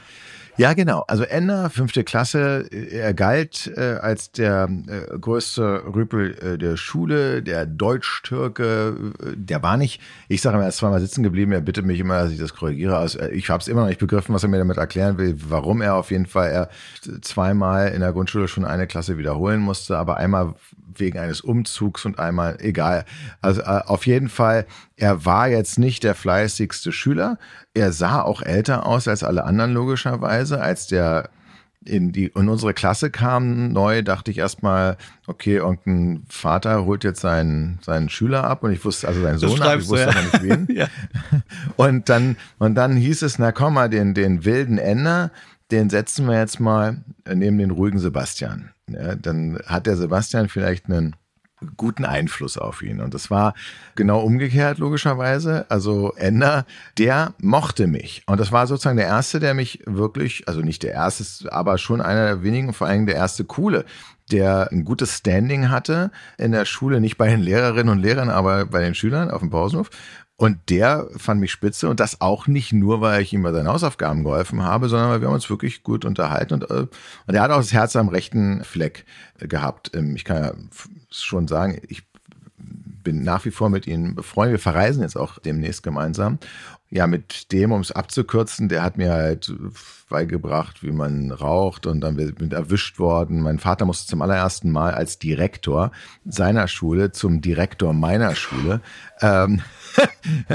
[0.57, 1.03] Ja, genau.
[1.07, 7.43] Also Ender, fünfte Klasse, er galt äh, als der äh, größte Rüpel äh, der Schule,
[7.43, 9.13] der Deutsch-Türke.
[9.19, 11.99] Äh, der war nicht, ich sage immer, er ist zweimal sitzen geblieben, er bittet mich
[11.99, 12.97] immer, dass ich das korrigiere.
[12.97, 15.81] Also, ich habe es immer noch nicht begriffen, was er mir damit erklären will, warum
[15.81, 16.69] er auf jeden Fall er
[17.21, 20.55] zweimal in der Grundschule schon eine Klasse wiederholen musste, aber einmal
[20.99, 23.05] wegen eines Umzugs und einmal, egal.
[23.41, 27.37] Also äh, auf jeden Fall, er war jetzt nicht der fleißigste Schüler.
[27.73, 30.61] Er sah auch älter aus als alle anderen logischerweise.
[30.61, 31.29] Als der
[31.87, 37.21] in, die, in unsere Klasse kam neu, dachte ich erstmal, okay, irgendein Vater holt jetzt
[37.21, 40.21] seinen, seinen Schüler ab und ich wusste, also seinen Sohn ab, ich wusste ja.
[40.21, 40.67] nicht wen.
[40.75, 40.87] ja.
[41.75, 45.31] Und dann, und dann hieß es, na komm mal, den, den wilden Ender,
[45.71, 46.97] den setzen wir jetzt mal
[47.31, 48.71] neben den ruhigen Sebastian.
[48.89, 51.15] Ja, dann hat der Sebastian vielleicht einen
[51.75, 53.01] guten Einfluss auf ihn.
[53.01, 53.53] Und das war
[53.95, 55.65] genau umgekehrt, logischerweise.
[55.69, 56.65] Also Ender,
[56.97, 58.23] der mochte mich.
[58.27, 62.01] Und das war sozusagen der Erste, der mich wirklich, also nicht der Erste, aber schon
[62.01, 63.85] einer der wenigen, vor allem der erste Coole,
[64.31, 68.65] der ein gutes Standing hatte in der Schule, nicht bei den Lehrerinnen und Lehrern, aber
[68.65, 69.89] bei den Schülern auf dem Pausenhof.
[70.39, 73.67] Und der fand mich spitze und das auch nicht nur, weil ich ihm bei seinen
[73.67, 76.85] Hausaufgaben geholfen habe, sondern weil wir uns wirklich gut unterhalten und, äh,
[77.25, 79.05] und er hat auch das Herz am rechten Fleck
[79.39, 79.91] gehabt.
[79.95, 80.53] Ähm, ich kann ja
[81.09, 82.03] schon sagen, ich
[83.07, 84.53] bin nach wie vor mit ihm befreundet.
[84.53, 86.39] Wir verreisen jetzt auch demnächst gemeinsam.
[86.89, 89.53] Ja, mit dem, um es abzukürzen, der hat mir halt
[90.09, 93.41] beigebracht, wie man raucht und dann bin erwischt worden.
[93.41, 95.91] Mein Vater musste zum allerersten Mal als Direktor
[96.25, 98.81] seiner Schule zum Direktor meiner Schule.
[99.21, 99.61] Ähm,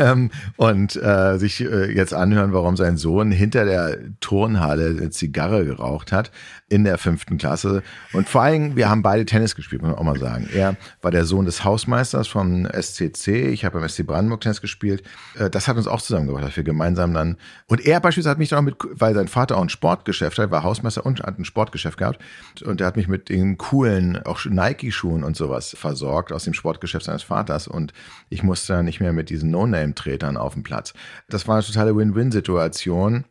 [0.56, 6.12] und äh, sich äh, jetzt anhören, warum sein Sohn hinter der Turnhalle eine Zigarre geraucht
[6.12, 6.30] hat
[6.72, 7.82] in der fünften Klasse.
[8.14, 10.48] Und vor allem, wir haben beide Tennis gespielt, muss man auch mal sagen.
[10.54, 13.50] Er war der Sohn des Hausmeisters vom SCC.
[13.50, 15.02] Ich habe beim SC Brandenburg Tennis gespielt.
[15.38, 17.36] Äh, das hat uns auch zusammengebracht, dass wir gemeinsam dann.
[17.66, 20.50] Und er beispielsweise hat mich dann auch mit, weil sein Vater auch ein Sportgeschäft hat,
[20.50, 22.20] war Hausmeister und hat ein Sportgeschäft gehabt.
[22.64, 27.04] Und er hat mich mit den coolen, auch Nike-Schuhen und sowas versorgt aus dem Sportgeschäft
[27.04, 27.68] seines Vaters.
[27.68, 27.92] Und
[28.30, 30.94] ich musste dann nicht mehr mit diesen No-Name-Tretern auf dem Platz.
[31.28, 33.26] Das war eine totale Win-Win-Situation,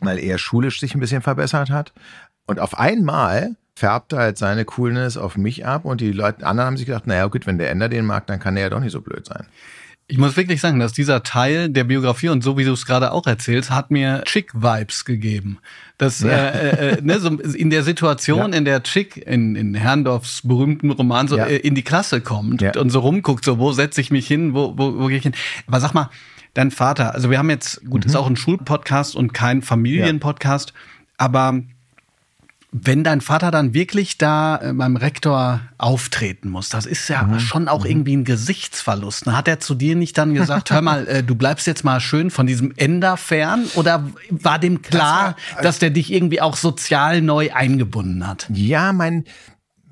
[0.00, 1.92] weil er schulisch sich ein bisschen verbessert hat.
[2.50, 6.76] Und auf einmal färbte halt seine Coolness auf mich ab und die Leute, anderen haben
[6.76, 8.90] sich gedacht, naja gut, wenn der Ender den mag, dann kann der ja doch nicht
[8.90, 9.46] so blöd sein.
[10.08, 13.12] Ich muss wirklich sagen, dass dieser Teil der Biografie und so wie du es gerade
[13.12, 15.58] auch erzählst, hat mir Chick-Vibes gegeben.
[15.96, 16.30] Das ja.
[16.30, 18.58] äh, äh, ne, so in der Situation, ja.
[18.58, 21.44] in der Chick in, in Herrndorfs berühmten Roman so ja.
[21.44, 24.76] äh, in die Klasse kommt und so rumguckt, so wo setze ich mich hin, wo,
[24.76, 25.34] wo, wo gehe ich hin.
[25.68, 26.10] Aber sag mal,
[26.54, 28.10] dein Vater, also wir haben jetzt, gut, mhm.
[28.10, 30.74] ist auch ein Schulpodcast und kein Familienpodcast,
[31.16, 31.62] aber
[32.72, 37.40] wenn dein Vater dann wirklich da äh, beim Rektor auftreten muss, das ist ja mhm.
[37.40, 37.90] schon auch mhm.
[37.90, 39.26] irgendwie ein Gesichtsverlust.
[39.26, 42.30] Hat er zu dir nicht dann gesagt, hör mal, äh, du bleibst jetzt mal schön
[42.30, 43.64] von diesem Ender fern?
[43.74, 48.46] Oder war dem klar, das war, dass der dich irgendwie auch sozial neu eingebunden hat?
[48.52, 49.24] Ja, mein,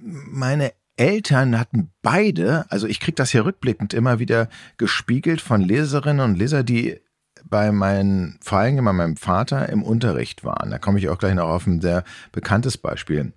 [0.01, 6.25] meine Eltern hatten beide, also ich krieg das hier rückblickend immer wieder gespiegelt von Leserinnen
[6.25, 7.01] und Leser, die
[7.49, 10.71] bei meinen, vor allem bei meinem Vater im Unterricht waren.
[10.71, 13.33] Da komme ich auch gleich noch auf ein sehr bekanntes Beispiel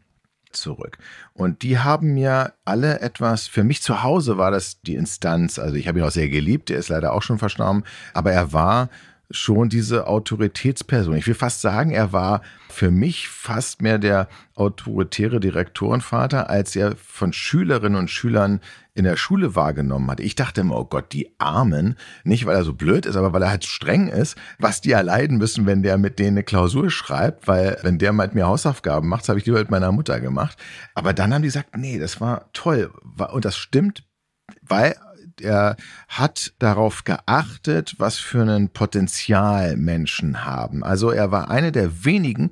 [0.51, 0.97] zurück.
[1.33, 5.75] Und die haben mir alle etwas, für mich zu Hause war das die Instanz, also
[5.75, 8.89] ich habe ihn auch sehr geliebt, er ist leider auch schon verstorben, aber er war
[9.31, 11.15] schon diese Autoritätsperson.
[11.15, 16.95] Ich will fast sagen, er war für mich fast mehr der autoritäre Direktorenvater, als er
[16.95, 18.61] von Schülerinnen und Schülern
[18.93, 20.19] in der Schule wahrgenommen hat.
[20.19, 23.43] Ich dachte immer, oh Gott, die Armen, nicht weil er so blöd ist, aber weil
[23.43, 27.47] er halt streng ist, was die erleiden müssen, wenn der mit denen eine Klausur schreibt,
[27.47, 30.57] weil wenn der mit mir Hausaufgaben macht, habe ich lieber mit meiner Mutter gemacht.
[30.93, 32.91] Aber dann haben die gesagt, nee, das war toll.
[33.31, 34.03] Und das stimmt,
[34.61, 34.95] weil
[35.41, 35.75] er
[36.07, 40.83] hat darauf geachtet, was für ein Potenzial Menschen haben.
[40.83, 42.51] Also er war einer der wenigen,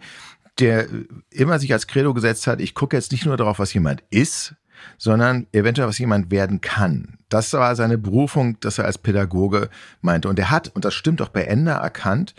[0.59, 0.87] der
[1.29, 4.55] immer sich als Credo gesetzt hat, ich gucke jetzt nicht nur darauf, was jemand ist,
[4.97, 7.17] sondern eventuell, was jemand werden kann.
[7.29, 9.69] Das war seine Berufung, dass er als Pädagoge
[10.01, 10.29] meinte.
[10.29, 12.33] Und er hat, und das stimmt auch bei Ender, erkannt,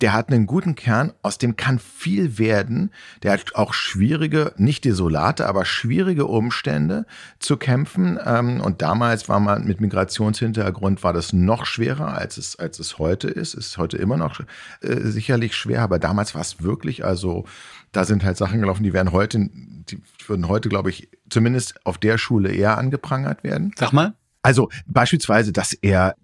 [0.00, 2.90] der hat einen guten Kern, aus dem kann viel werden.
[3.22, 7.06] Der hat auch schwierige, nicht desolate, aber schwierige Umstände
[7.38, 8.18] zu kämpfen.
[8.24, 12.98] Ähm, und damals war man mit Migrationshintergrund war das noch schwerer, als es, als es
[12.98, 13.54] heute ist.
[13.54, 14.40] Ist heute immer noch
[14.82, 17.44] äh, sicherlich schwer, aber damals war es wirklich, also
[17.92, 21.96] da sind halt Sachen gelaufen, die werden heute, die würden heute, glaube ich, zumindest auf
[21.98, 23.72] der Schule eher angeprangert werden.
[23.76, 24.14] Sag mal.
[24.42, 26.14] Also beispielsweise, dass er,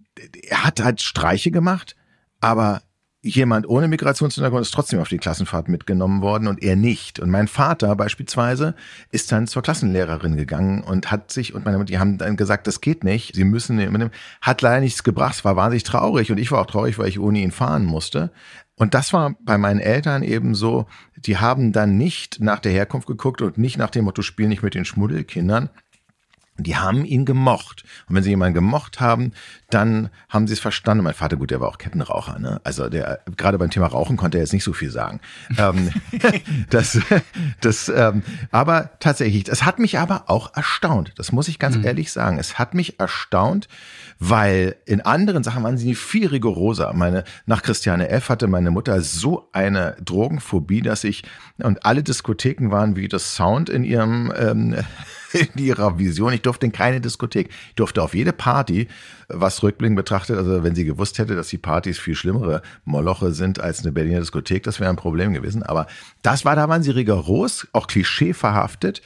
[0.48, 1.96] er hat halt Streiche gemacht,
[2.40, 2.82] aber
[3.22, 7.20] jemand ohne Migrationshintergrund ist trotzdem auf die Klassenfahrt mitgenommen worden und er nicht.
[7.20, 8.74] Und mein Vater beispielsweise
[9.12, 12.66] ist dann zur Klassenlehrerin gegangen und hat sich, und meine Mutter, die haben dann gesagt,
[12.66, 16.60] das geht nicht, sie müssen, hat leider nichts gebracht, war wahnsinnig traurig und ich war
[16.60, 18.32] auch traurig, weil ich ohne ihn fahren musste.
[18.74, 23.06] Und das war bei meinen Eltern eben so, die haben dann nicht nach der Herkunft
[23.06, 25.70] geguckt und nicht nach dem Motto, spiel nicht mit den Schmuddelkindern,
[26.58, 27.84] die haben ihn gemocht.
[28.08, 29.32] Und wenn sie jemanden gemocht haben,
[29.70, 31.02] dann haben sie es verstanden.
[31.02, 32.60] Mein Vater, gut, der war auch Kettenraucher, ne?
[32.62, 35.20] Also der, gerade beim Thema Rauchen konnte er jetzt nicht so viel sagen.
[35.56, 35.90] ähm,
[36.70, 36.98] das,
[37.62, 41.12] das, ähm, aber tatsächlich, es hat mich aber auch erstaunt.
[41.16, 41.84] Das muss ich ganz mhm.
[41.84, 42.38] ehrlich sagen.
[42.38, 43.68] Es hat mich erstaunt,
[44.18, 46.92] weil in anderen Sachen waren sie viel rigoroser.
[46.92, 48.28] Meine, nach Christiane F.
[48.28, 51.24] hatte meine Mutter so eine Drogenphobie, dass ich,
[51.58, 54.76] und alle Diskotheken waren wie das Sound in ihrem, ähm,
[55.54, 56.32] in ihrer Vision.
[56.32, 57.50] Ich durfte in keine Diskothek.
[57.68, 58.88] Ich durfte auf jede Party,
[59.28, 63.60] was rückblickend betrachtet, also wenn sie gewusst hätte, dass die Partys viel schlimmere Moloche sind
[63.60, 65.62] als eine Berliner Diskothek, das wäre ein Problem gewesen.
[65.62, 65.86] Aber
[66.22, 69.02] das war, da waren sie rigoros, auch klischeeverhaftet.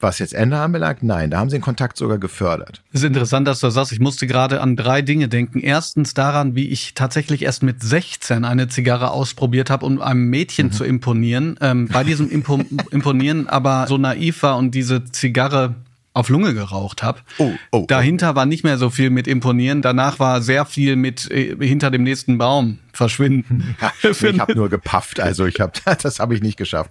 [0.00, 2.82] Was jetzt Ende anbelangt, nein, da haben sie den Kontakt sogar gefördert.
[2.92, 3.90] Es ist interessant, dass du das sagst.
[3.90, 5.58] Ich musste gerade an drei Dinge denken.
[5.58, 10.68] Erstens daran, wie ich tatsächlich erst mit 16 eine Zigarre ausprobiert habe, um einem Mädchen
[10.68, 10.72] mhm.
[10.72, 11.58] zu imponieren.
[11.60, 15.74] Ähm, bei diesem Impo Imponieren aber so naiv war und diese Zigarre
[16.18, 17.20] auf Lunge geraucht habe.
[17.38, 19.82] Oh, oh, Dahinter war nicht mehr so viel mit imponieren.
[19.82, 23.76] Danach war sehr viel mit äh, hinter dem nächsten Baum verschwinden.
[23.80, 26.90] Ja, ich habe nur gepafft, also ich habe das habe ich nicht geschafft.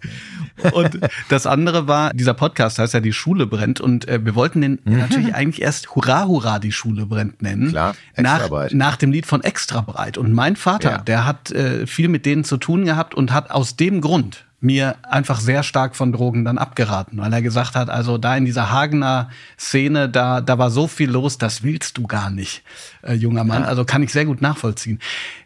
[0.71, 4.61] Und das andere war, dieser Podcast heißt ja die Schule brennt und äh, wir wollten
[4.61, 4.99] den mhm.
[4.99, 7.69] natürlich eigentlich erst Hurra Hurra die Schule brennt nennen.
[7.69, 10.97] Klar, nach, nach dem Lied von Extra breit und mein Vater, ja.
[10.99, 14.95] der hat äh, viel mit denen zu tun gehabt und hat aus dem Grund mir
[15.03, 18.71] einfach sehr stark von Drogen dann abgeraten, weil er gesagt hat, also da in dieser
[18.71, 22.63] Hagener Szene, da, da war so viel los, das willst du gar nicht,
[23.03, 23.63] äh, junger Mann.
[23.63, 23.67] Ja.
[23.67, 24.99] Also kann ich sehr gut nachvollziehen.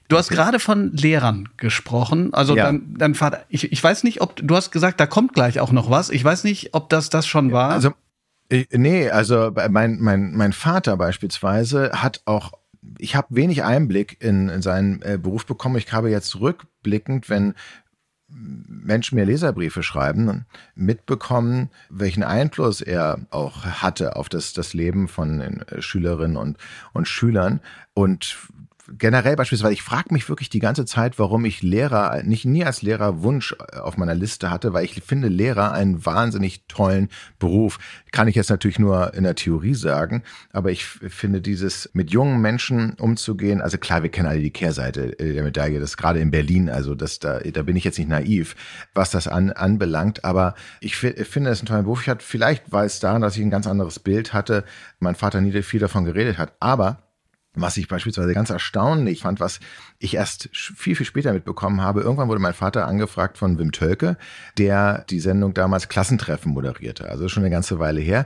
[0.07, 2.33] Du hast gerade von Lehrern gesprochen.
[2.33, 2.65] Also ja.
[2.65, 5.71] dein, dein Vater, ich, ich weiß nicht, ob du hast gesagt, da kommt gleich auch
[5.71, 6.09] noch was.
[6.09, 7.71] Ich weiß nicht, ob das das schon war.
[7.71, 7.93] Also
[8.71, 12.51] nee, also mein, mein, mein Vater beispielsweise hat auch
[12.97, 15.77] ich habe wenig Einblick in, in seinen äh, Beruf bekommen.
[15.77, 17.53] Ich habe jetzt rückblickend, wenn
[18.33, 25.63] Menschen mir Leserbriefe schreiben, mitbekommen, welchen Einfluss er auch hatte auf das, das Leben von
[25.79, 26.57] Schülerinnen und,
[26.93, 27.59] und Schülern.
[27.93, 28.37] Und
[28.97, 32.81] generell beispielsweise, ich frage mich wirklich die ganze Zeit, warum ich Lehrer nicht nie als
[32.81, 37.79] Lehrer Wunsch äh, auf meiner Liste hatte, weil ich finde Lehrer einen wahnsinnig tollen Beruf.
[38.11, 42.41] Kann ich jetzt natürlich nur in der Theorie sagen, aber ich finde dieses mit jungen
[42.41, 46.31] Menschen umzugehen, also klar, wir kennen alle die Kehrseite äh, der Medaille, das gerade in
[46.31, 48.55] Berlin, also das da, da bin ich jetzt nicht naiv,
[48.93, 52.01] was das an, anbelangt, aber ich finde es einen tollen Beruf.
[52.01, 54.63] Ich hatte vielleicht, weil es daran, dass ich ein ganz anderes Bild hatte,
[54.99, 57.03] mein Vater nie viel davon geredet hat, aber
[57.53, 59.59] was ich beispielsweise ganz erstaunlich fand, was
[59.99, 62.01] ich erst viel, viel später mitbekommen habe.
[62.01, 64.17] Irgendwann wurde mein Vater angefragt von Wim Tölke,
[64.57, 67.09] der die Sendung damals Klassentreffen moderierte.
[67.09, 68.25] Also schon eine ganze Weile her.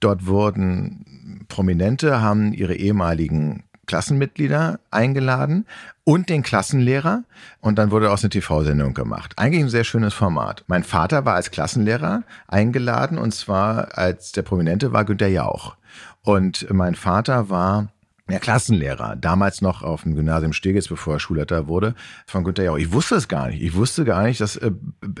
[0.00, 5.66] Dort wurden Prominente, haben ihre ehemaligen Klassenmitglieder eingeladen
[6.04, 7.24] und den Klassenlehrer
[7.60, 9.34] und dann wurde aus eine TV-Sendung gemacht.
[9.36, 10.64] Eigentlich ein sehr schönes Format.
[10.66, 15.76] Mein Vater war als Klassenlehrer eingeladen und zwar als der Prominente war Günter Jauch.
[16.22, 17.88] Und mein Vater war
[18.30, 21.94] ja, Klassenlehrer, damals noch auf dem Gymnasium Stegitz, bevor er Schulleiter wurde,
[22.26, 22.78] von Günter Jauch.
[22.78, 23.62] Ich wusste es gar nicht.
[23.62, 24.70] Ich wusste gar nicht, dass äh,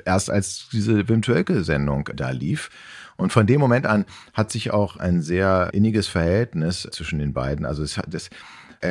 [0.06, 2.70] erst als diese Wim Tölke-Sendung da lief.
[3.16, 7.66] Und von dem Moment an hat sich auch ein sehr inniges Verhältnis zwischen den beiden.
[7.66, 8.30] Also es hat das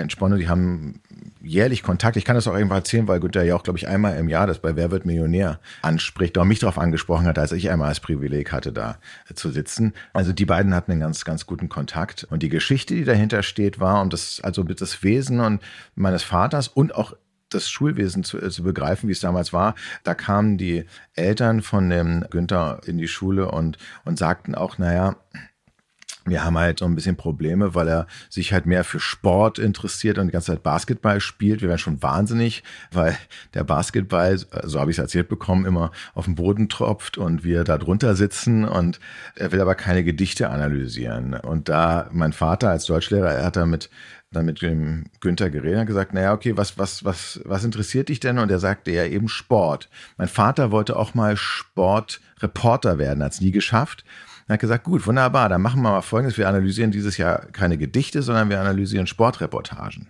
[0.02, 1.02] entsponnen, die haben
[1.42, 2.16] jährlich Kontakt.
[2.16, 4.48] Ich kann das auch irgendwann erzählen, weil Günther ja auch, glaube ich, einmal im Jahr
[4.48, 8.00] das bei Wer wird Millionär anspricht, auch mich darauf angesprochen hat, als ich einmal das
[8.00, 8.98] Privileg hatte, da
[9.34, 9.94] zu sitzen.
[10.14, 12.26] Also die beiden hatten einen ganz, ganz guten Kontakt.
[12.30, 15.62] Und die Geschichte, die dahinter steht, war, um das, also das Wesen und
[15.96, 17.14] meines Vaters und auch
[17.50, 19.76] das Schulwesen zu, äh, zu begreifen, wie es damals war.
[20.04, 25.16] Da kamen die Eltern von dem Günther in die Schule und, und sagten auch, naja,
[26.26, 30.18] wir haben halt so ein bisschen Probleme, weil er sich halt mehr für Sport interessiert
[30.18, 31.62] und die ganze Zeit Basketball spielt.
[31.62, 33.18] Wir werden schon wahnsinnig, weil
[33.54, 37.64] der Basketball, so habe ich es erzählt bekommen, immer auf den Boden tropft und wir
[37.64, 39.00] da drunter sitzen und
[39.36, 41.34] er will aber keine Gedichte analysieren.
[41.34, 43.90] Und da mein Vater als Deutschlehrer, er hat damit
[44.34, 48.20] dann mit dem Günther geredet und gesagt, naja, okay, was, was, was, was interessiert dich
[48.20, 48.40] denn?
[48.40, 49.90] Und er sagte ja eben Sport.
[50.18, 54.04] Mein Vater wollte auch mal Sportreporter werden, hat es nie geschafft.
[54.48, 56.38] Er hat gesagt, gut, wunderbar, dann machen wir mal Folgendes.
[56.38, 60.08] Wir analysieren dieses Jahr keine Gedichte, sondern wir analysieren Sportreportagen.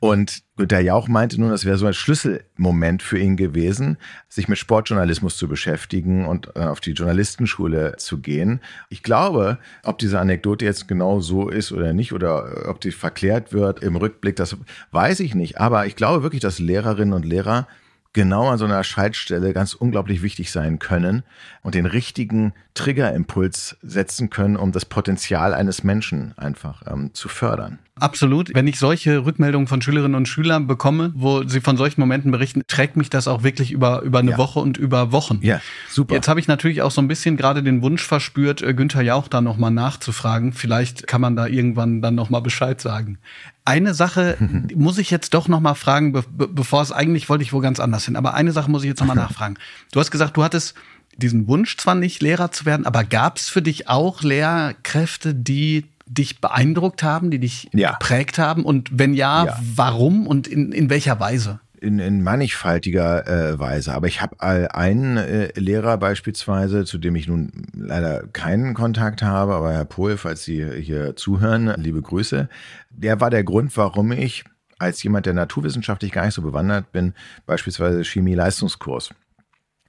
[0.00, 4.58] Und der Jauch meinte nun, das wäre so ein Schlüsselmoment für ihn gewesen, sich mit
[4.58, 8.60] Sportjournalismus zu beschäftigen und äh, auf die Journalistenschule zu gehen.
[8.88, 13.52] Ich glaube, ob diese Anekdote jetzt genau so ist oder nicht, oder ob die verklärt
[13.52, 14.56] wird im Rückblick, das
[14.90, 15.60] weiß ich nicht.
[15.60, 17.66] Aber ich glaube wirklich, dass Lehrerinnen und Lehrer
[18.12, 21.22] genau an so einer Schaltstelle ganz unglaublich wichtig sein können
[21.62, 27.78] und den richtigen Triggerimpuls setzen können, um das Potenzial eines Menschen einfach ähm, zu fördern.
[28.00, 28.54] Absolut.
[28.54, 32.62] Wenn ich solche Rückmeldungen von Schülerinnen und Schülern bekomme, wo sie von solchen Momenten berichten,
[32.66, 34.38] trägt mich das auch wirklich über, über eine ja.
[34.38, 35.38] Woche und über Wochen.
[35.42, 36.14] Ja, super.
[36.14, 39.28] Jetzt habe ich natürlich auch so ein bisschen gerade den Wunsch verspürt, äh, Günther Jauch
[39.28, 40.52] da nochmal nachzufragen.
[40.52, 43.18] Vielleicht kann man da irgendwann dann nochmal Bescheid sagen.
[43.66, 44.38] Eine Sache
[44.74, 48.06] muss ich jetzt doch nochmal fragen, be bevor es eigentlich wollte ich wo ganz anders
[48.06, 48.16] hin.
[48.16, 49.56] Aber eine Sache muss ich jetzt nochmal nachfragen.
[49.92, 50.74] Du hast gesagt, du hattest
[51.16, 55.86] diesen Wunsch zwar nicht, Lehrer zu werden, aber gab es für dich auch Lehrkräfte, die
[56.06, 57.92] dich beeindruckt haben, die dich ja.
[57.92, 58.64] geprägt haben?
[58.64, 59.58] Und wenn ja, ja.
[59.74, 61.60] warum und in, in welcher Weise?
[61.80, 63.94] in, in mannigfaltiger äh, Weise.
[63.94, 69.54] Aber ich habe einen äh, Lehrer beispielsweise, zu dem ich nun leider keinen Kontakt habe,
[69.54, 72.48] aber Herr Pohl, falls Sie hier zuhören, liebe Grüße.
[72.90, 74.44] Der war der Grund, warum ich
[74.78, 77.14] als jemand, der naturwissenschaftlich gar nicht so bewandert bin,
[77.46, 79.10] beispielsweise Chemie-Leistungskurs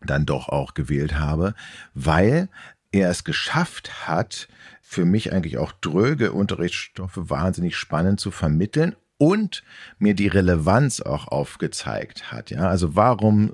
[0.05, 1.53] dann doch auch gewählt habe,
[1.93, 2.49] weil
[2.91, 4.47] er es geschafft hat,
[4.81, 9.61] für mich eigentlich auch dröge Unterrichtsstoffe wahnsinnig spannend zu vermitteln und
[9.99, 12.49] mir die Relevanz auch aufgezeigt hat.
[12.49, 13.53] Ja, also warum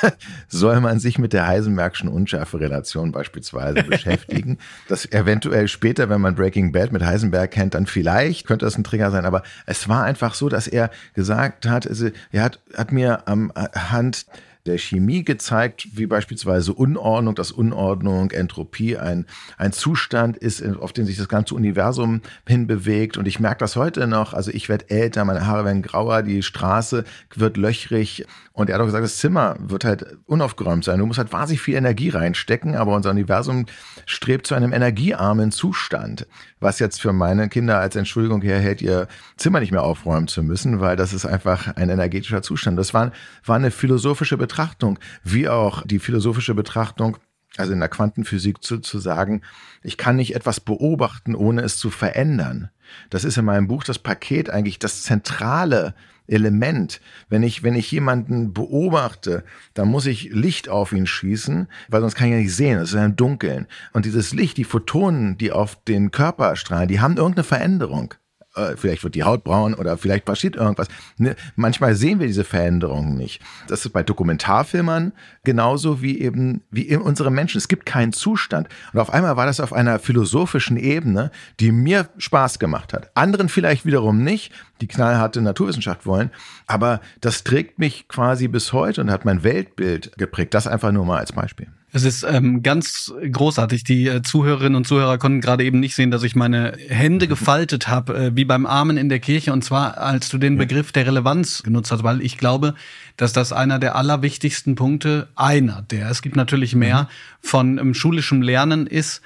[0.48, 4.56] soll man sich mit der Heisenbergschen Unschärferelation beispielsweise beschäftigen?
[4.88, 8.84] Das eventuell später, wenn man Breaking Bad mit Heisenberg kennt, dann vielleicht könnte das ein
[8.84, 9.26] Trigger sein.
[9.26, 13.52] Aber es war einfach so, dass er gesagt hat, also er hat, hat mir am
[13.54, 14.24] Hand
[14.66, 19.26] der Chemie gezeigt, wie beispielsweise Unordnung, dass Unordnung, Entropie ein,
[19.58, 23.18] ein Zustand ist, auf den sich das ganze Universum hinbewegt.
[23.18, 24.32] Und ich merke das heute noch.
[24.32, 27.04] Also ich werde älter, meine Haare werden grauer, die Straße
[27.34, 28.24] wird löchrig.
[28.52, 30.98] Und er hat auch gesagt, das Zimmer wird halt unaufgeräumt sein.
[30.98, 33.66] Du musst halt wahnsinnig viel Energie reinstecken, aber unser Universum
[34.06, 36.26] strebt zu einem energiearmen Zustand.
[36.64, 39.06] Was jetzt für meine Kinder als Entschuldigung herhält, ihr
[39.36, 42.78] Zimmer nicht mehr aufräumen zu müssen, weil das ist einfach ein energetischer Zustand.
[42.78, 43.12] Das war,
[43.44, 47.18] war eine philosophische Betrachtung, wie auch die philosophische Betrachtung
[47.56, 49.42] also in der Quantenphysik zu, zu sagen,
[49.82, 52.70] ich kann nicht etwas beobachten, ohne es zu verändern.
[53.10, 55.94] Das ist in meinem Buch das Paket eigentlich das zentrale
[56.26, 57.00] Element.
[57.28, 59.44] Wenn ich, wenn ich jemanden beobachte,
[59.74, 62.78] dann muss ich Licht auf ihn schießen, weil sonst kann ich ja nicht sehen.
[62.78, 63.66] Es ist ja im Dunkeln.
[63.92, 68.14] Und dieses Licht, die Photonen, die auf den Körper strahlen, die haben irgendeine Veränderung.
[68.54, 70.88] Äh, vielleicht wird die Haut braun oder vielleicht passiert irgendwas.
[71.18, 71.34] Ne?
[71.56, 73.40] Manchmal sehen wir diese Veränderungen nicht.
[73.68, 77.58] Das ist bei Dokumentarfilmern genauso wie eben wie in unseren Menschen.
[77.58, 78.68] Es gibt keinen Zustand.
[78.92, 81.30] Und auf einmal war das auf einer philosophischen Ebene,
[81.60, 83.10] die mir Spaß gemacht hat.
[83.16, 86.30] Anderen vielleicht wiederum nicht, die knallharte Naturwissenschaft wollen.
[86.66, 90.54] Aber das trägt mich quasi bis heute und hat mein Weltbild geprägt.
[90.54, 91.68] Das einfach nur mal als Beispiel.
[91.94, 93.84] Es ist ähm, ganz großartig.
[93.84, 97.86] Die äh, Zuhörerinnen und Zuhörer konnten gerade eben nicht sehen, dass ich meine Hände gefaltet
[97.86, 99.52] habe, äh, wie beim Armen in der Kirche.
[99.52, 102.74] Und zwar, als du den Begriff der Relevanz genutzt hast, weil ich glaube,
[103.16, 107.06] dass das einer der allerwichtigsten Punkte, einer der, es gibt natürlich mehr, mhm.
[107.40, 109.22] von ähm, schulischem Lernen ist,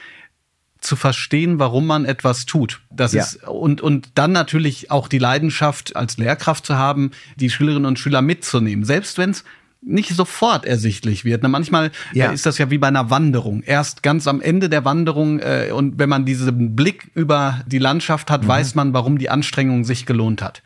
[0.80, 2.82] zu verstehen, warum man etwas tut.
[2.90, 3.22] Das ja.
[3.22, 7.98] ist und und dann natürlich auch die Leidenschaft als Lehrkraft zu haben, die Schülerinnen und
[7.98, 9.42] Schüler mitzunehmen, selbst wenn es
[9.81, 11.43] nicht sofort ersichtlich wird.
[11.43, 11.49] Ne?
[11.49, 12.31] Manchmal ja.
[12.31, 13.62] äh, ist das ja wie bei einer Wanderung.
[13.62, 18.31] Erst ganz am Ende der Wanderung äh, und wenn man diesen Blick über die Landschaft
[18.31, 18.49] hat, mhm.
[18.49, 20.62] weiß man, warum die Anstrengung sich gelohnt hat.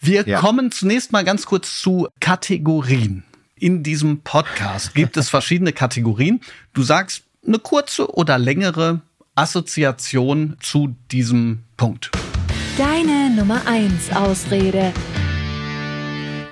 [0.00, 0.38] Wir ja.
[0.38, 3.24] kommen zunächst mal ganz kurz zu Kategorien.
[3.56, 6.40] In diesem Podcast gibt es verschiedene Kategorien.
[6.72, 9.00] Du sagst eine kurze oder längere
[9.34, 12.10] Assoziation zu diesem Punkt.
[12.76, 14.92] Deine Nummer eins Ausrede.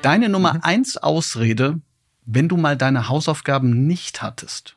[0.02, 0.60] Deine Nummer mhm.
[0.62, 1.80] eins Ausrede
[2.24, 4.76] wenn du mal deine Hausaufgaben nicht hattest?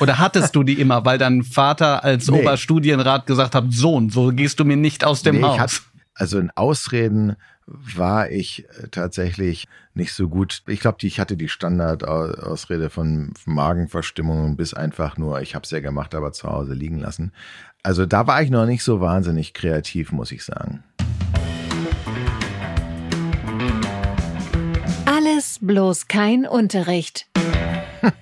[0.00, 2.40] Oder hattest du die immer, weil dein Vater als nee.
[2.40, 5.58] Oberstudienrat gesagt hat, Sohn, so gehst du mir nicht aus dem nee, Haus?
[5.58, 5.70] Hab,
[6.14, 10.62] also in Ausreden war ich äh, tatsächlich nicht so gut.
[10.66, 15.80] Ich glaube, ich hatte die Standardausrede von Magenverstimmungen bis einfach nur, ich habe es ja
[15.80, 17.32] gemacht, aber zu Hause liegen lassen.
[17.82, 20.82] Also da war ich noch nicht so wahnsinnig kreativ, muss ich sagen.
[25.58, 27.26] Bloß kein Unterricht.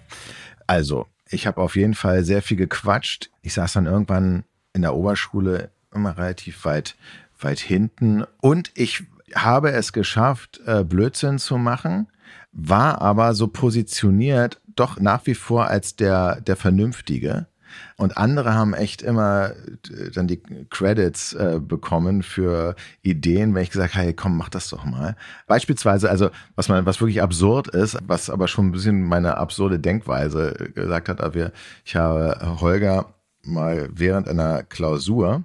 [0.71, 3.31] Also, ich habe auf jeden Fall sehr viel gequatscht.
[3.41, 6.95] Ich saß dann irgendwann in der Oberschule immer relativ weit,
[7.41, 9.05] weit hinten und ich
[9.35, 12.09] habe es geschafft, äh, Blödsinn zu machen,
[12.53, 17.47] war aber so positioniert doch nach wie vor als der, der Vernünftige
[17.97, 20.41] und andere haben echt immer äh, dann die
[20.71, 25.17] Credits äh, bekommen für Ideen, wenn ich gesagt habe, hey, komm, mach das doch mal.
[25.47, 29.79] Beispielsweise, also was man, was wirklich absurd ist, was aber schon ein bisschen meine absurde
[29.79, 31.53] Denkweise äh, gesagt hat, aber
[31.85, 35.45] ich habe Holger mal während einer Klausur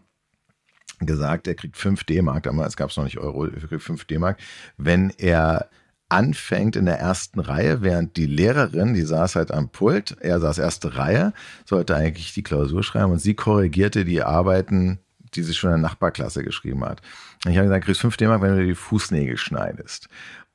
[1.00, 4.38] gesagt, er kriegt 5 D-Mark, damals gab es noch nicht Euro, er kriegt 5 D-Mark,
[4.78, 5.70] wenn er
[6.14, 10.60] anfängt in der ersten Reihe, während die Lehrerin, die saß halt am Pult, er saß
[10.60, 11.34] erste Reihe,
[11.66, 15.00] sollte eigentlich die Klausur schreiben und sie korrigierte die Arbeiten,
[15.34, 17.02] die sie schon in der Nachbarklasse geschrieben hat.
[17.44, 20.08] Und ich habe gesagt, kriegst fünf D-Mark, wenn du dir die Fußnägel schneidest.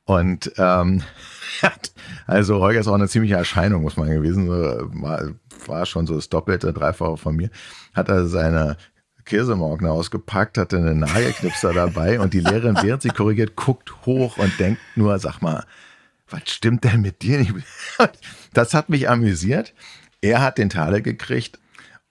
[0.05, 1.03] Und ähm,
[2.27, 4.49] also Holger ist auch eine ziemliche Erscheinung, muss man gewesen.
[4.49, 5.33] War,
[5.67, 7.51] war schon so das Doppelte, Dreifache von mir.
[7.95, 8.77] Hat er seine
[9.29, 14.59] Käsemorgen ausgepackt, hatte einen Nagelknipser dabei und die Lehrerin, während sie korrigiert, guckt hoch und
[14.59, 15.65] denkt nur, sag mal,
[16.31, 17.53] was stimmt denn mit dir nicht?
[18.55, 19.75] Das hat mich amüsiert.
[20.23, 21.59] Er hat den Taler gekriegt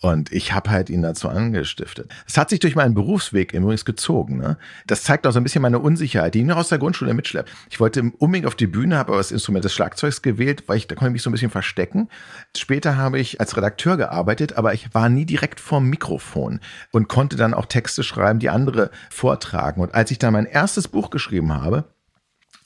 [0.01, 2.13] und ich habe halt ihn dazu angestiftet.
[2.27, 4.37] Es hat sich durch meinen Berufsweg übrigens gezogen.
[4.37, 4.57] Ne?
[4.85, 7.49] Das zeigt auch so ein bisschen meine Unsicherheit, die ich noch aus der Grundschule mitschleppe.
[7.71, 10.87] Ich wollte unbedingt auf die Bühne, habe aber das Instrument des Schlagzeugs gewählt, weil ich
[10.87, 12.09] da konnte ich mich so ein bisschen verstecken.
[12.55, 16.59] Später habe ich als Redakteur gearbeitet, aber ich war nie direkt vorm Mikrofon
[16.91, 19.81] und konnte dann auch Texte schreiben, die andere vortragen.
[19.81, 21.85] Und als ich dann mein erstes Buch geschrieben habe,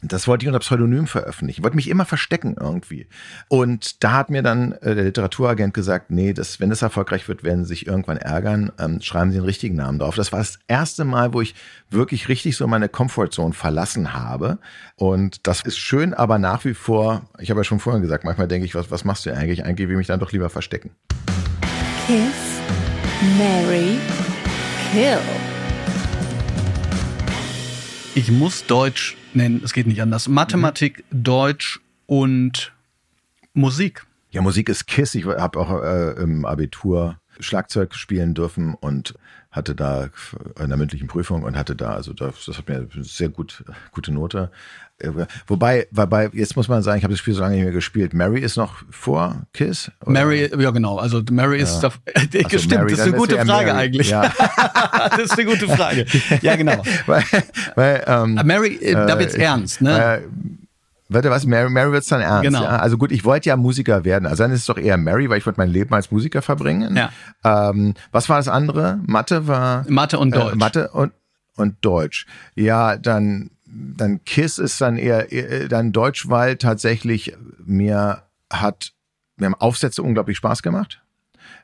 [0.04, 1.60] Das wollte ich unter Pseudonym veröffentlichen.
[1.60, 3.08] Ich wollte mich immer verstecken irgendwie.
[3.49, 7.43] Und da hat mir dann äh, der Literaturagent gesagt, nee, das, wenn das erfolgreich wird,
[7.43, 8.72] werden sie sich irgendwann ärgern.
[8.80, 10.16] Ähm, schreiben Sie den richtigen Namen drauf.
[10.16, 11.54] Das war das erste Mal, wo ich
[11.91, 14.58] wirklich richtig so meine Comfortzone verlassen habe.
[14.95, 18.47] Und das ist schön, aber nach wie vor, ich habe ja schon vorhin gesagt, manchmal
[18.47, 19.64] denke ich, was, was machst du eigentlich?
[19.64, 20.91] Eigentlich will ich mich dann doch lieber verstecken.
[22.08, 22.60] Kiss,
[23.38, 23.99] Mary,
[24.91, 25.20] Kill.
[28.14, 30.28] Ich muss Deutsch nennen, es geht nicht anders.
[30.28, 31.24] Mathematik, mhm.
[31.24, 32.74] Deutsch und
[33.53, 34.05] Musik.
[34.32, 35.16] Ja, Musik ist Kiss.
[35.16, 39.16] Ich habe auch äh, im Abitur Schlagzeug spielen dürfen und
[39.52, 40.10] hatte da
[40.60, 43.64] in der mündlichen Prüfung und hatte da, also das, das hat mir eine sehr gut,
[43.91, 44.49] gute Note.
[45.47, 48.14] Wobei, wobei, jetzt muss man sagen, ich habe das Spiel so lange nicht mehr gespielt.
[48.14, 49.91] Mary ist noch vor Kiss?
[50.02, 50.12] Oder?
[50.12, 53.36] Mary, ja genau, also Mary ist, da, äh, also stimmt, Mary, das ist eine gute
[53.36, 53.72] Frage Mary.
[53.72, 54.10] eigentlich.
[54.10, 54.32] Ja.
[55.10, 56.06] das ist eine gute Frage.
[56.41, 56.84] Ja, genau.
[57.08, 57.24] weil,
[57.76, 60.22] weil, ähm, Mary, äh, da wird's äh, ernst, ne?
[61.14, 61.45] Warte, was?
[61.45, 62.43] Mary, Mary wird's dann ernst.
[62.43, 62.64] Genau.
[62.64, 62.78] Ja?
[62.78, 64.26] Also gut, ich wollte ja Musiker werden.
[64.26, 66.95] Also dann ist es doch eher Mary, weil ich wollte mein Leben als Musiker verbringen.
[66.95, 67.12] Ja.
[67.43, 68.99] Ähm, was war das andere?
[69.05, 69.86] Mathe war.
[69.89, 70.53] Mathe und Deutsch.
[70.53, 71.12] Äh, Mathe und,
[71.57, 72.28] und Deutsch.
[72.55, 78.93] Ja, dann, dann Kiss ist dann eher, eher dann Deutsch, weil tatsächlich mir hat,
[79.36, 81.01] mir haben Aufsätze unglaublich Spaß gemacht.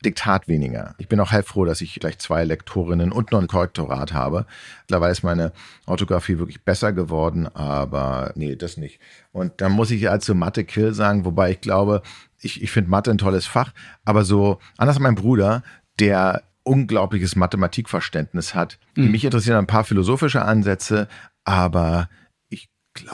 [0.03, 0.95] Diktat weniger.
[0.97, 4.45] Ich bin auch heilfroh, dass ich gleich zwei Lektorinnen und noch ein Korrektorat habe.
[4.81, 5.51] Mittlerweile ist meine
[5.85, 8.99] Orthographie wirklich besser geworden, aber nee, das nicht.
[9.31, 12.01] Und dann muss ich also Mathe Kill sagen, wobei ich glaube,
[12.41, 13.73] ich, ich finde Mathe ein tolles Fach,
[14.05, 15.63] aber so, anders als mein Bruder,
[15.99, 18.77] der unglaubliches Mathematikverständnis hat.
[18.95, 19.11] Mhm.
[19.11, 21.07] Mich interessieren ein paar philosophische Ansätze,
[21.45, 22.09] aber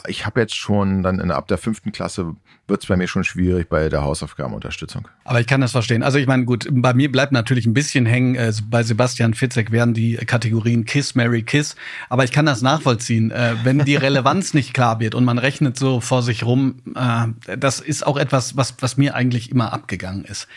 [0.07, 2.35] ich habe jetzt schon dann in, ab der fünften Klasse
[2.67, 5.07] wird es bei mir schon schwierig bei der Hausaufgabenunterstützung.
[5.25, 6.01] Aber ich kann das verstehen.
[6.01, 8.35] Also ich meine, gut, bei mir bleibt natürlich ein bisschen hängen.
[8.35, 11.75] Äh, bei Sebastian Fitzek werden die Kategorien Kiss, Mary, Kiss.
[12.09, 13.31] Aber ich kann das nachvollziehen.
[13.31, 17.57] Äh, wenn die Relevanz nicht klar wird und man rechnet so vor sich rum, äh,
[17.57, 20.47] das ist auch etwas, was, was mir eigentlich immer abgegangen ist.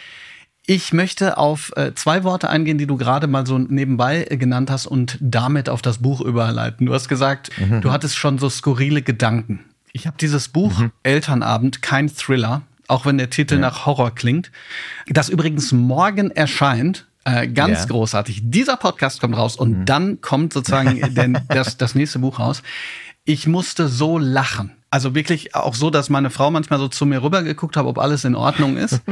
[0.69, 4.69] Ich möchte auf äh, zwei Worte eingehen, die du gerade mal so nebenbei äh, genannt
[4.69, 6.87] hast und damit auf das Buch überleiten.
[6.87, 7.81] Du hast gesagt, mhm.
[7.83, 9.64] du hattest schon so skurrile Gedanken.
[9.93, 10.93] Ich habe dieses Buch mhm.
[11.05, 13.61] Elternabend, kein Thriller, auch wenn der Titel ja.
[13.61, 14.51] nach Horror klingt,
[15.09, 17.07] das übrigens morgen erscheint.
[17.25, 17.85] Äh, ganz ja.
[17.87, 18.43] großartig.
[18.45, 19.85] Dieser Podcast kommt raus und mhm.
[19.85, 22.62] dann kommt sozusagen denn das, das nächste Buch raus.
[23.25, 24.76] Ich musste so lachen.
[24.97, 28.24] Also wirklich auch so, dass meine Frau manchmal so zu mir rübergeguckt hat, ob alles
[28.24, 29.03] in Ordnung ist.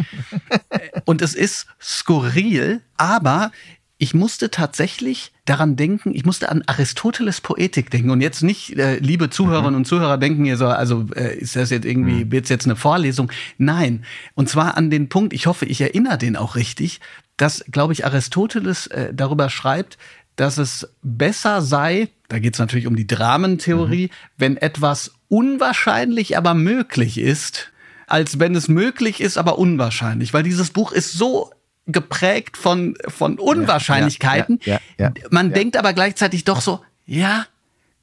[1.05, 3.53] Und es ist skurril, aber
[3.99, 8.97] ich musste tatsächlich daran denken, ich musste an Aristoteles Poetik denken und jetzt nicht, äh,
[8.97, 9.77] liebe Zuhörerinnen mhm.
[9.81, 12.33] und Zuhörer denken ihr so, also äh, ist das jetzt irgendwie, mhm.
[12.33, 13.31] wird jetzt eine Vorlesung?
[13.59, 14.07] Nein.
[14.35, 17.01] Und zwar an den Punkt, ich hoffe, ich erinnere den auch richtig,
[17.37, 19.99] dass, glaube ich, Aristoteles äh, darüber schreibt,
[20.37, 24.11] dass es besser sei, da geht es natürlich um die Dramentheorie, mhm.
[24.37, 27.73] wenn etwas unwahrscheinlich, aber möglich ist,
[28.07, 30.35] als wenn es möglich ist, aber unwahrscheinlich.
[30.35, 31.53] Weil dieses Buch ist so
[31.87, 34.61] geprägt von, von Unwahrscheinlichkeiten.
[34.65, 37.47] Ja, ja, ja, Man denkt aber gleichzeitig doch so, ja,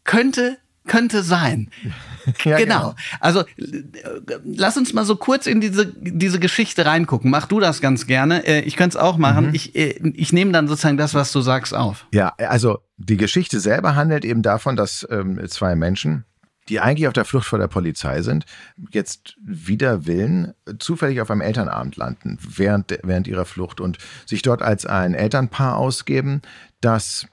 [0.04, 0.58] könnte,
[0.88, 1.70] könnte sein.
[2.46, 2.80] Ja, genau.
[2.80, 2.96] genau.
[3.20, 3.44] Also
[4.46, 7.32] lass uns mal so kurz in diese, diese Geschichte reingucken.
[7.32, 8.46] Mach du das ganz gerne.
[8.46, 9.48] Äh, ich könnte es auch machen.
[9.48, 9.56] Mhm.
[9.56, 12.06] Ich, äh, ich nehme dann sozusagen das, was du sagst, auf.
[12.14, 16.26] Ja, also die Geschichte selber handelt eben davon, dass ähm, zwei Menschen
[16.70, 18.46] die eigentlich auf der Flucht vor der Polizei sind,
[18.92, 24.62] jetzt wider Willen zufällig auf einem Elternabend landen während, während ihrer Flucht und sich dort
[24.62, 26.42] als ein Elternpaar ausgeben,
[26.80, 27.28] das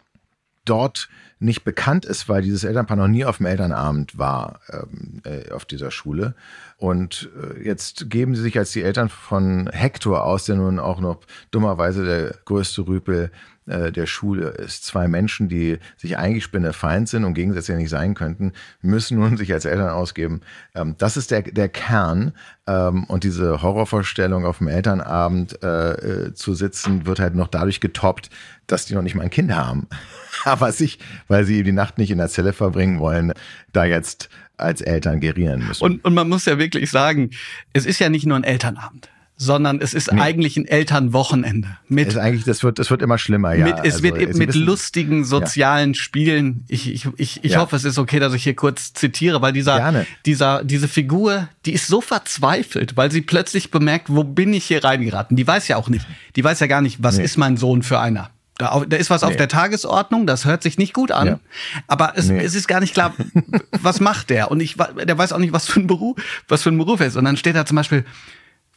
[0.64, 1.08] dort
[1.40, 5.64] nicht bekannt ist, weil dieses Elternpaar noch nie auf dem Elternabend war ähm, äh, auf
[5.64, 6.34] dieser Schule.
[6.76, 11.00] Und äh, jetzt geben sie sich als die Eltern von Hector aus, der nun auch
[11.00, 11.20] noch
[11.50, 13.30] dummerweise der größte Rüpel
[13.68, 14.84] äh, der Schule ist.
[14.84, 18.52] Zwei Menschen, die sich eigentlich Spinnefeind sind und gegensätzlich nicht sein könnten,
[18.82, 20.40] müssen nun sich als Eltern ausgeben.
[20.74, 22.32] Ähm, das ist der, der Kern.
[22.66, 27.80] Ähm, und diese Horrorvorstellung auf dem Elternabend äh, äh, zu sitzen, wird halt noch dadurch
[27.80, 28.30] getoppt,
[28.66, 29.88] dass die noch nicht mal ein Kind haben.
[30.44, 33.32] Aber sich, weil sie die Nacht nicht in der Zelle verbringen wollen,
[33.72, 35.84] da jetzt als Eltern gerieren müssen.
[35.84, 37.30] Und, und man muss ja wirklich sagen,
[37.72, 39.08] es ist ja nicht nur ein Elternabend
[39.40, 40.20] sondern es ist nee.
[40.20, 41.68] eigentlich ein Elternwochenende.
[41.86, 43.66] Mit, es ist eigentlich, das wird, das wird immer schlimmer, ja.
[43.66, 46.00] Mit, es also, wird mit lustigen sozialen ja.
[46.00, 46.64] Spielen.
[46.66, 47.60] Ich, ich, ich, ich ja.
[47.60, 50.06] hoffe, es ist okay, dass ich hier kurz zitiere, weil dieser, Gerne.
[50.26, 54.82] dieser, diese Figur, die ist so verzweifelt, weil sie plötzlich bemerkt, wo bin ich hier
[54.82, 55.36] reingeraten?
[55.36, 56.04] Die weiß ja auch nicht.
[56.34, 57.24] Die weiß ja gar nicht, was nee.
[57.24, 58.30] ist mein Sohn für einer.
[58.58, 59.28] Da, da ist was nee.
[59.28, 61.26] auf der Tagesordnung, das hört sich nicht gut an.
[61.28, 61.40] Ja.
[61.86, 62.42] Aber es, nee.
[62.42, 63.14] es ist gar nicht klar,
[63.70, 64.50] was macht der?
[64.50, 66.16] Und ich, der weiß auch nicht, was für ein Beruf,
[66.48, 67.16] was für ein Beruf er ist.
[67.16, 68.04] Und dann steht da zum Beispiel,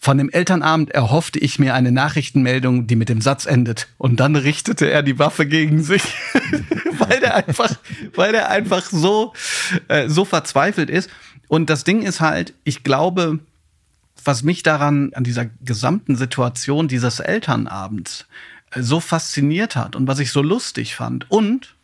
[0.03, 3.87] von dem Elternabend erhoffte ich mir eine Nachrichtenmeldung, die mit dem Satz endet.
[3.99, 6.01] Und dann richtete er die Waffe gegen sich,
[6.97, 7.75] weil der einfach,
[8.15, 9.33] weil der einfach so,
[9.89, 11.11] äh, so verzweifelt ist.
[11.47, 13.39] Und das Ding ist halt, ich glaube,
[14.23, 18.25] was mich daran, an dieser gesamten Situation dieses Elternabends
[18.71, 21.75] äh, so fasziniert hat und was ich so lustig fand und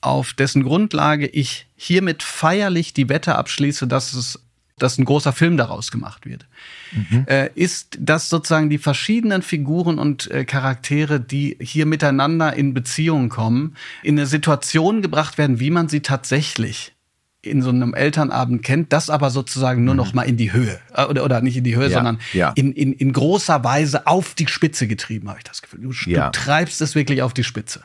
[0.00, 4.40] auf dessen Grundlage ich hiermit feierlich die Wette abschließe, dass es
[4.82, 6.46] dass ein großer Film daraus gemacht wird,
[6.92, 7.24] mhm.
[7.26, 13.28] äh, ist, dass sozusagen die verschiedenen Figuren und äh, Charaktere, die hier miteinander in Beziehung
[13.28, 16.94] kommen, in eine Situation gebracht werden, wie man sie tatsächlich
[17.42, 19.98] in so einem Elternabend kennt, das aber sozusagen nur mhm.
[19.98, 22.52] noch mal in die Höhe äh, oder, oder nicht in die Höhe, ja, sondern ja.
[22.56, 25.80] In, in, in großer Weise auf die Spitze getrieben, habe ich das Gefühl.
[25.80, 26.30] Du, ja.
[26.30, 27.84] du treibst es wirklich auf die Spitze.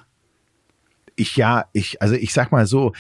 [1.16, 2.94] Ich ja, ich also ich sag mal so,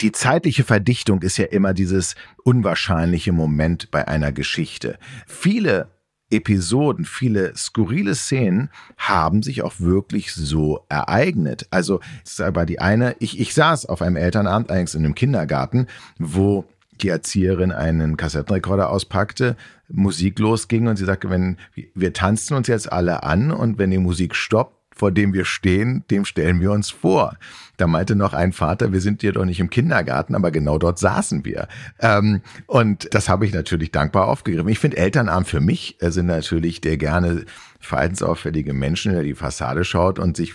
[0.00, 4.98] die zeitliche Verdichtung ist ja immer dieses unwahrscheinliche Moment bei einer Geschichte.
[5.26, 5.88] Viele
[6.30, 11.66] Episoden, viele skurrile Szenen haben sich auch wirklich so ereignet.
[11.70, 15.86] Also, es war die eine, ich, ich saß auf einem Elternabend, eigentlich in einem Kindergarten,
[16.18, 16.64] wo
[17.02, 19.56] die Erzieherin einen Kassettenrekorder auspackte,
[19.88, 21.58] Musik losging und sie sagte, wenn
[21.94, 26.04] wir tanzen uns jetzt alle an und wenn die Musik stoppt, vor dem wir stehen,
[26.10, 27.36] dem stellen wir uns vor.
[27.76, 30.98] Da meinte noch ein Vater, wir sind hier doch nicht im Kindergarten, aber genau dort
[30.98, 31.66] saßen wir.
[32.00, 34.68] Ähm, und das habe ich natürlich dankbar aufgegriffen.
[34.68, 37.44] Ich finde Elternabend für mich äh, sind natürlich der gerne
[37.86, 40.54] verhaltensauffällige Menschen, der die Fassade schaut und sich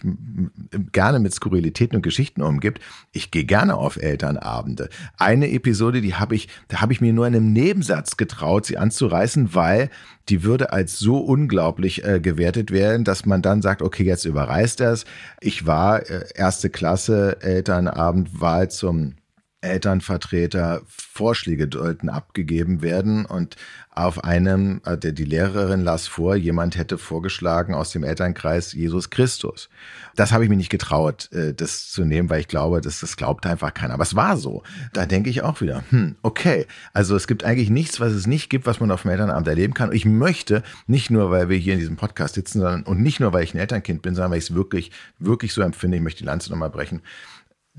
[0.91, 2.79] gerne mit Skurrilitäten und Geschichten umgibt.
[3.11, 4.89] Ich gehe gerne auf Elternabende.
[5.17, 8.77] Eine Episode, die habe ich, da habe ich mir nur in einem Nebensatz getraut, sie
[8.77, 9.89] anzureißen, weil
[10.29, 14.81] die würde als so unglaublich äh, gewertet werden, dass man dann sagt, okay, jetzt überreißt
[14.81, 15.05] er es.
[15.41, 19.15] Ich war äh, erste Klasse Elternabend, Wahl zum
[19.61, 23.57] Elternvertreter Vorschläge sollten abgegeben werden und
[23.91, 29.69] auf einem, äh, die Lehrerin las vor, jemand hätte vorgeschlagen aus dem Elternkreis Jesus Christus.
[30.15, 33.17] Das habe ich mir nicht getraut, äh, das zu nehmen, weil ich glaube, das, das
[33.17, 33.95] glaubt einfach keiner.
[33.95, 34.63] Aber es war so.
[34.93, 36.65] Da denke ich auch wieder, hm, okay.
[36.93, 39.73] Also es gibt eigentlich nichts, was es nicht gibt, was man auf dem Elternabend erleben
[39.73, 39.89] kann.
[39.89, 43.19] Und ich möchte, nicht nur, weil wir hier in diesem Podcast sitzen, sondern und nicht
[43.19, 46.03] nur, weil ich ein Elternkind bin, sondern weil ich es wirklich, wirklich so empfinde, ich
[46.03, 47.01] möchte die Lanze nochmal brechen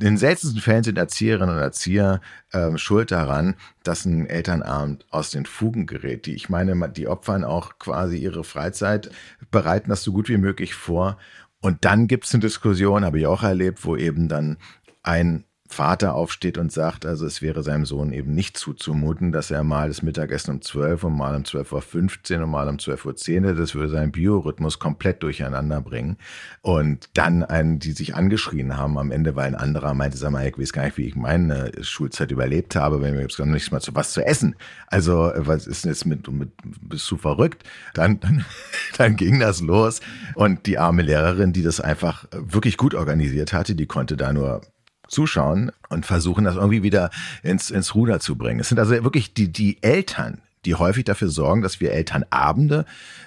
[0.01, 2.23] in den seltensten Fällen sind Erzieherinnen und Erzieher
[2.53, 6.25] äh, schuld daran, dass ein Elternabend aus den Fugen gerät.
[6.25, 9.11] Die, ich meine, die opfern auch quasi ihre Freizeit,
[9.51, 11.19] bereiten das so gut wie möglich vor.
[11.61, 14.57] Und dann gibt es eine Diskussion, habe ich auch erlebt, wo eben dann
[15.03, 19.63] ein Vater aufsteht und sagt, also es wäre seinem Sohn eben nicht zuzumuten, dass er
[19.63, 23.55] mal das Mittagessen um 12 und mal um 12.15 Uhr und mal um 12.10 Uhr,
[23.55, 26.17] das würde seinen Biorhythmus komplett durcheinander bringen.
[26.61, 30.45] Und dann einen, die sich angeschrien haben am Ende, weil ein anderer meinte, sag mal,
[30.45, 33.71] ich weiß gar nicht, wie ich meine Schulzeit überlebt habe, wenn wir jetzt gar nichts
[33.71, 34.57] mal zu was zu essen.
[34.89, 36.51] Also, was ist denn jetzt mit, mit
[36.81, 37.63] bist du verrückt?
[37.95, 38.45] Dann, dann,
[38.99, 40.01] dann ging das los.
[40.35, 44.63] Und die arme Lehrerin, die das einfach wirklich gut organisiert hatte, die konnte da nur
[45.11, 47.11] zuschauen und versuchen, das irgendwie wieder
[47.43, 48.61] ins, ins Ruder zu bringen.
[48.61, 52.85] Es sind also wirklich die, die Eltern, die häufig dafür sorgen, dass wir Elternabende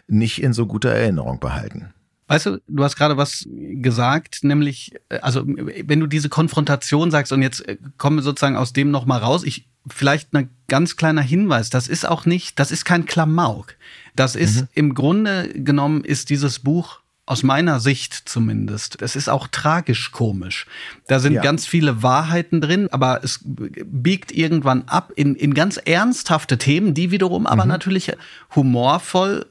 [0.07, 1.93] nicht in so guter Erinnerung behalten.
[2.27, 7.41] Weißt du, du hast gerade was gesagt, nämlich, also wenn du diese Konfrontation sagst und
[7.41, 11.69] jetzt äh, kommen wir sozusagen aus dem nochmal raus, ich vielleicht ein ganz kleiner Hinweis,
[11.69, 13.75] das ist auch nicht, das ist kein Klamauk.
[14.15, 14.67] Das ist mhm.
[14.73, 19.01] im Grunde genommen ist dieses Buch aus meiner Sicht zumindest.
[19.01, 20.65] Es ist auch tragisch komisch.
[21.07, 21.41] Da sind ja.
[21.41, 27.11] ganz viele Wahrheiten drin, aber es biegt irgendwann ab in, in ganz ernsthafte Themen, die
[27.11, 27.47] wiederum mhm.
[27.47, 28.11] aber natürlich
[28.55, 29.45] humorvoll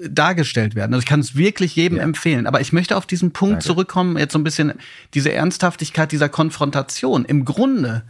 [0.00, 0.94] dargestellt werden.
[0.94, 2.04] Also ich kann es wirklich jedem ja.
[2.04, 2.46] empfehlen.
[2.46, 3.66] Aber ich möchte auf diesen Punkt Danke.
[3.66, 4.74] zurückkommen, jetzt so ein bisschen
[5.12, 7.24] diese Ernsthaftigkeit dieser Konfrontation.
[7.24, 8.04] Im Grunde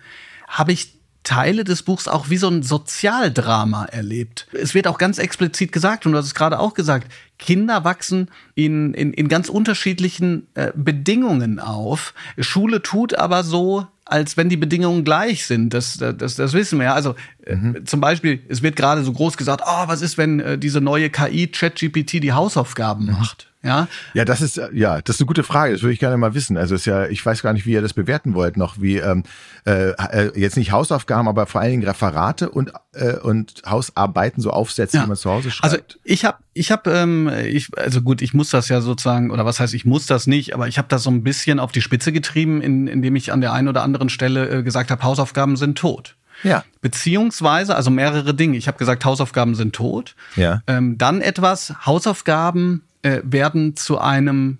[0.46, 4.46] habe ich Teile des Buchs auch wie so ein Sozialdrama erlebt.
[4.52, 8.30] Es wird auch ganz explizit gesagt, und du hast es gerade auch gesagt, Kinder wachsen
[8.54, 12.14] in, in, in ganz unterschiedlichen äh, Bedingungen auf.
[12.38, 15.74] Schule tut aber so, als wenn die Bedingungen gleich sind.
[15.74, 16.94] Das, das, das wissen wir ja.
[16.94, 17.14] Also
[17.44, 17.84] äh, mhm.
[17.84, 21.10] zum Beispiel, es wird gerade so groß gesagt, oh, was ist, wenn äh, diese neue
[21.10, 23.12] KI ChatGPT die Hausaufgaben mhm.
[23.12, 23.47] macht?
[23.62, 25.72] Ja, ja, das ist ja, das ist eine gute Frage.
[25.72, 26.56] Das würde ich gerne mal wissen.
[26.56, 29.24] Also ist ja, ich weiß gar nicht, wie ihr das bewerten wollt, noch wie ähm,
[29.66, 34.50] äh, äh, jetzt nicht Hausaufgaben, aber vor allen Dingen Referate und äh, und Hausarbeiten so
[34.50, 35.02] Aufsätze, ja.
[35.02, 35.64] die man zu Hause schreibt.
[35.64, 39.44] Also ich habe, ich habe, ähm, ich also gut, ich muss das ja sozusagen oder
[39.44, 41.82] was heißt, ich muss das nicht, aber ich habe das so ein bisschen auf die
[41.82, 45.56] Spitze getrieben, in, indem ich an der einen oder anderen Stelle äh, gesagt habe, Hausaufgaben
[45.56, 46.14] sind tot.
[46.42, 46.64] Ja.
[46.80, 48.56] Beziehungsweise, also mehrere Dinge.
[48.56, 50.14] Ich habe gesagt, Hausaufgaben sind tot.
[50.36, 50.62] Ja.
[50.66, 54.58] Ähm, dann etwas, Hausaufgaben äh, werden zu einem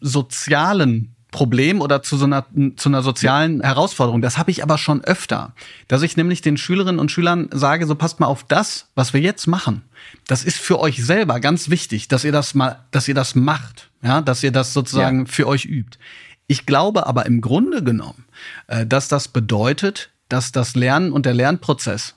[0.00, 4.22] sozialen Problem oder zu so einer, zu einer sozialen Herausforderung.
[4.22, 5.52] Das habe ich aber schon öfter,
[5.86, 9.20] dass ich nämlich den Schülerinnen und Schülern sage, so passt mal auf das, was wir
[9.20, 9.82] jetzt machen.
[10.26, 13.90] Das ist für euch selber ganz wichtig, dass ihr das mal, dass ihr das macht,
[14.02, 15.26] ja, dass ihr das sozusagen ja.
[15.26, 15.98] für euch übt.
[16.46, 18.24] Ich glaube aber im Grunde genommen,
[18.68, 22.14] äh, dass das bedeutet, dass das Lernen und der Lernprozess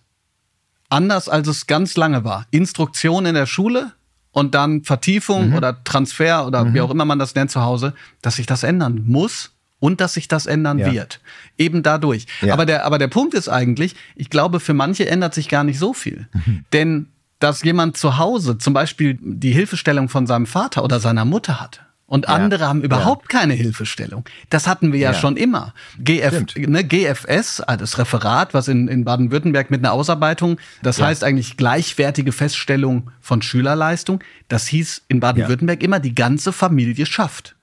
[0.89, 2.47] anders als es ganz lange war.
[2.51, 3.93] Instruktion in der Schule
[4.32, 5.55] und dann Vertiefung mhm.
[5.55, 6.73] oder Transfer oder mhm.
[6.73, 10.13] wie auch immer man das nennt zu Hause, dass sich das ändern muss und dass
[10.13, 10.91] sich das ändern ja.
[10.91, 11.21] wird.
[11.57, 12.25] Eben dadurch.
[12.41, 12.53] Ja.
[12.53, 15.80] Aber, der, aber der Punkt ist eigentlich, ich glaube, für manche ändert sich gar nicht
[15.80, 16.27] so viel.
[16.34, 16.65] Mhm.
[16.73, 17.07] Denn
[17.39, 21.82] dass jemand zu Hause zum Beispiel die Hilfestellung von seinem Vater oder seiner Mutter hat,
[22.10, 22.34] und ja.
[22.34, 23.39] andere haben überhaupt ja.
[23.39, 24.26] keine Hilfestellung.
[24.49, 25.18] Das hatten wir ja, ja.
[25.18, 25.74] schon immer.
[25.99, 31.24] GF, ne, GFS, also das Referat, was in, in Baden-Württemberg mit einer Ausarbeitung, das heißt
[31.24, 34.24] eigentlich gleichwertige Feststellung von Schülerleistung.
[34.47, 37.55] Das hieß in Baden-Württemberg immer, die ganze Familie schafft.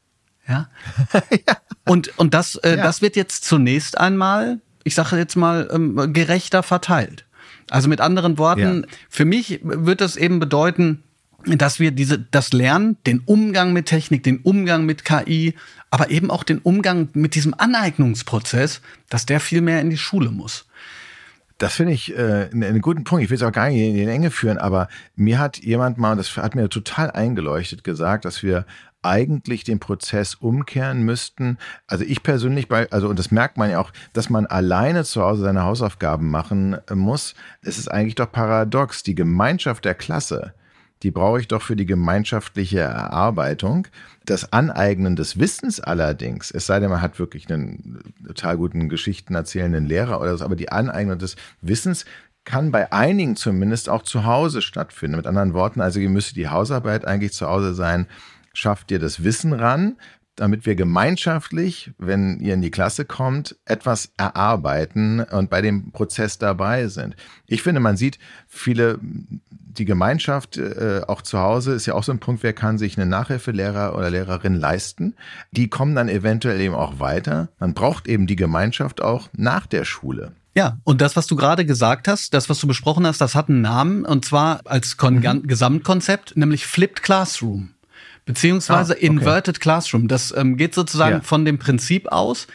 [0.48, 0.68] Ja.
[1.88, 6.64] Und, und das, äh, das wird jetzt zunächst einmal, ich sage jetzt mal, ähm, gerechter
[6.64, 7.26] verteilt.
[7.70, 11.04] Also mit anderen Worten, für mich wird das eben bedeuten,
[11.46, 15.54] dass wir diese, das Lernen, den Umgang mit Technik, den Umgang mit KI,
[15.90, 20.30] aber eben auch den Umgang mit diesem Aneignungsprozess, dass der viel mehr in die Schule
[20.30, 20.66] muss.
[21.58, 23.24] Das finde ich äh, einen guten Punkt.
[23.24, 26.14] Ich will es auch gar nicht in die Enge führen, aber mir hat jemand mal,
[26.14, 28.66] das hat mir total eingeleuchtet, gesagt, dass wir
[29.02, 31.58] eigentlich den Prozess umkehren müssten.
[31.86, 35.22] Also ich persönlich, bei, also und das merkt man ja auch, dass man alleine zu
[35.22, 37.34] Hause seine Hausaufgaben machen muss.
[37.62, 39.02] Es ist eigentlich doch paradox.
[39.02, 40.52] Die Gemeinschaft der Klasse,
[41.02, 43.86] die brauche ich doch für die gemeinschaftliche Erarbeitung.
[44.24, 49.34] Das Aneignen des Wissens allerdings, es sei denn, man hat wirklich einen total guten Geschichten
[49.34, 52.06] erzählenden Lehrer oder so, aber die Aneignung des Wissens
[52.44, 55.16] kann bei einigen zumindest auch zu Hause stattfinden.
[55.16, 58.06] Mit anderen Worten, also ihr müsst die Hausarbeit eigentlich zu Hause sein,
[58.54, 59.96] schafft ihr das Wissen ran,
[60.36, 66.38] damit wir gemeinschaftlich, wenn ihr in die Klasse kommt, etwas erarbeiten und bei dem Prozess
[66.38, 67.16] dabei sind.
[67.46, 72.12] Ich finde, man sieht viele, die Gemeinschaft äh, auch zu Hause ist ja auch so
[72.12, 75.14] ein Punkt, wer kann sich einen Nachhilfelehrer oder Lehrerin leisten.
[75.50, 77.48] Die kommen dann eventuell eben auch weiter.
[77.58, 80.32] Man braucht eben die Gemeinschaft auch nach der Schule.
[80.54, 83.50] Ja, und das, was du gerade gesagt hast, das, was du besprochen hast, das hat
[83.50, 85.46] einen Namen und zwar als Kon mhm.
[85.46, 87.75] Gesamtkonzept, nämlich Flipped Classroom
[88.26, 89.06] beziehungsweise ah, okay.
[89.06, 90.08] Inverted Classroom.
[90.08, 91.22] Das ähm, geht sozusagen ja.
[91.22, 92.46] von dem Prinzip aus,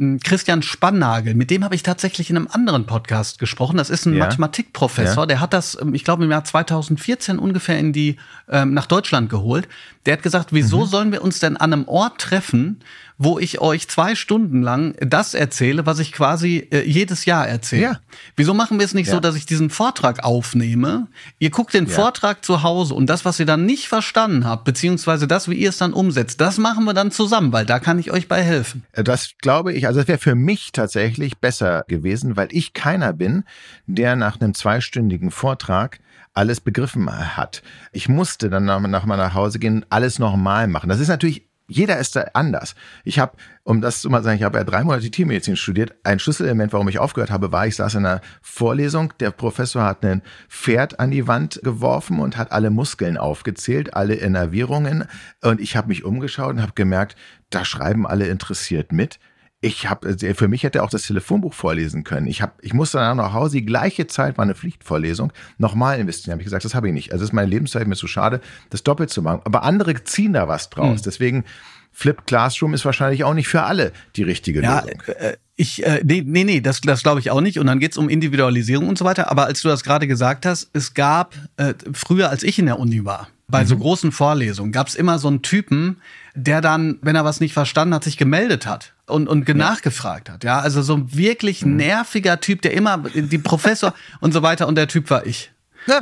[0.00, 3.76] hm, Christian Spannagel, mit dem habe ich tatsächlich in einem anderen Podcast gesprochen.
[3.76, 4.24] Das ist ein ja.
[4.24, 5.26] Mathematikprofessor, ja.
[5.26, 8.16] der hat das, ähm, ich glaube, im Jahr 2014 ungefähr in die
[8.48, 9.68] ähm, nach Deutschland geholt.
[10.06, 10.86] Der hat gesagt, wieso mhm.
[10.86, 12.80] sollen wir uns denn an einem Ort treffen,
[13.22, 17.82] wo ich euch zwei Stunden lang das erzähle, was ich quasi äh, jedes Jahr erzähle.
[17.82, 18.00] Ja.
[18.34, 19.12] Wieso machen wir es nicht ja.
[19.12, 21.06] so, dass ich diesen Vortrag aufnehme?
[21.38, 21.92] Ihr guckt den ja.
[21.92, 25.68] Vortrag zu Hause und das, was ihr dann nicht verstanden habt, beziehungsweise das, wie ihr
[25.68, 28.84] es dann umsetzt, das machen wir dann zusammen, weil da kann ich euch bei helfen.
[28.92, 33.12] Äh, das glaube ich, also das wäre für mich tatsächlich besser gewesen, weil ich keiner
[33.12, 33.44] bin,
[33.86, 36.00] der nach einem zweistündigen Vortrag
[36.34, 37.62] alles begriffen hat.
[37.92, 40.88] Ich musste dann nach, nach Hause gehen, alles nochmal machen.
[40.88, 42.74] Das ist natürlich jeder ist da anders.
[43.04, 45.94] Ich habe, um das zu mal sagen, ich habe ja drei Monate Tiermedizin studiert.
[46.02, 49.12] Ein Schlüsselelement, warum ich aufgehört habe, war, ich saß in einer Vorlesung.
[49.20, 54.14] Der Professor hat ein Pferd an die Wand geworfen und hat alle Muskeln aufgezählt, alle
[54.14, 55.04] Innervierungen.
[55.42, 57.16] Und ich habe mich umgeschaut und habe gemerkt,
[57.50, 59.20] da schreiben alle interessiert mit
[59.60, 62.26] ich habe, äh, für mich hätte er auch das Telefonbuch vorlesen können.
[62.26, 66.32] Ich habe, ich musste dann nach Hause, die gleiche Zeit war eine Pflichtvorlesung, nochmal investieren.
[66.32, 67.12] Habe ich gesagt, das habe ich nicht.
[67.12, 68.40] Also ist meine Lebenszeit mir zu schade,
[68.70, 69.40] das doppelt zu machen.
[69.44, 71.00] Aber andere ziehen da was draus.
[71.00, 71.04] Mhm.
[71.04, 71.44] Deswegen
[71.92, 75.02] Flipped Classroom ist wahrscheinlich auch nicht für alle die richtige ja, Lösung.
[75.06, 77.58] Äh, ich, äh, nee, nee, nee, das, das glaube ich auch nicht.
[77.58, 79.30] Und dann geht's um Individualisierung und so weiter.
[79.30, 82.78] Aber als du das gerade gesagt hast, es gab äh, früher, als ich in der
[82.78, 83.68] Uni war, bei mhm.
[83.68, 86.00] so großen Vorlesungen, gab's immer so einen Typen,
[86.34, 89.54] der dann, wenn er was nicht verstanden hat, sich gemeldet hat und, und ja.
[89.54, 90.44] nachgefragt hat.
[90.44, 91.76] Ja, also so ein wirklich mhm.
[91.76, 95.52] nerviger Typ, der immer, die Professor und so weiter, und der Typ war ich.
[95.86, 96.00] Ja.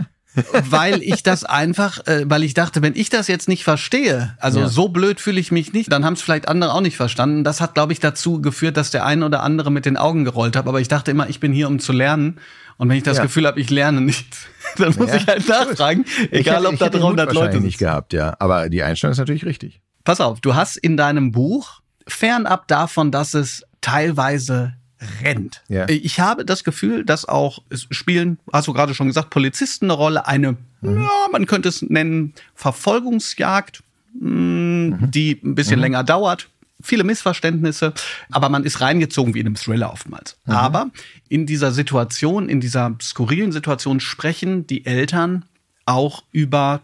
[0.71, 4.61] weil ich das einfach, äh, weil ich dachte, wenn ich das jetzt nicht verstehe, also
[4.61, 4.69] ja.
[4.69, 7.45] so blöd fühle ich mich nicht, dann haben es vielleicht andere auch nicht verstanden.
[7.45, 10.55] Das hat, glaube ich, dazu geführt, dass der eine oder andere mit den Augen gerollt
[10.55, 10.67] hat.
[10.67, 12.39] Aber ich dachte immer, ich bin hier, um zu lernen.
[12.79, 13.25] Und wenn ich das ja.
[13.25, 14.27] Gefühl habe, ich lerne nicht,
[14.77, 15.17] dann muss ja.
[15.17, 17.65] ich halt nachfragen, egal hätte, ob da 300 Leute sind.
[17.65, 18.35] nicht gehabt, ja.
[18.39, 19.81] Aber die Einstellung ist natürlich richtig.
[20.05, 24.75] Pass auf, du hast in deinem Buch fernab davon, dass es teilweise
[25.23, 25.63] rennt.
[25.69, 25.89] Ja.
[25.89, 29.95] Ich habe das Gefühl, dass auch es spielen, hast du gerade schon gesagt, Polizisten eine
[29.95, 31.03] Rolle, eine, mhm.
[31.03, 33.83] ja, man könnte es nennen, Verfolgungsjagd,
[34.19, 35.11] mh, mhm.
[35.11, 35.83] die ein bisschen mhm.
[35.83, 36.49] länger dauert.
[36.81, 37.93] Viele Missverständnisse,
[38.31, 40.37] aber man ist reingezogen wie in einem Thriller oftmals.
[40.47, 40.53] Mhm.
[40.53, 40.91] Aber
[41.29, 45.45] in dieser Situation, in dieser skurrilen Situation sprechen die Eltern
[45.87, 46.83] auch über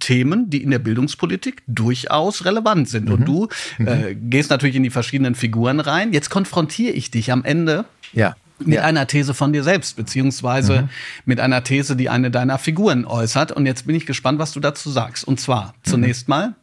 [0.00, 3.06] Themen, die in der Bildungspolitik durchaus relevant sind.
[3.06, 3.12] Mhm.
[3.12, 3.86] Und du mhm.
[3.86, 6.12] äh, gehst natürlich in die verschiedenen Figuren rein.
[6.12, 7.84] Jetzt konfrontiere ich dich am Ende.
[8.12, 8.82] Ja mit ja.
[8.82, 10.88] einer These von dir selbst, beziehungsweise mhm.
[11.24, 13.52] mit einer These, die eine deiner Figuren äußert.
[13.52, 15.28] Und jetzt bin ich gespannt, was du dazu sagst.
[15.28, 15.90] Und zwar, mhm.
[15.90, 16.54] zunächst mal,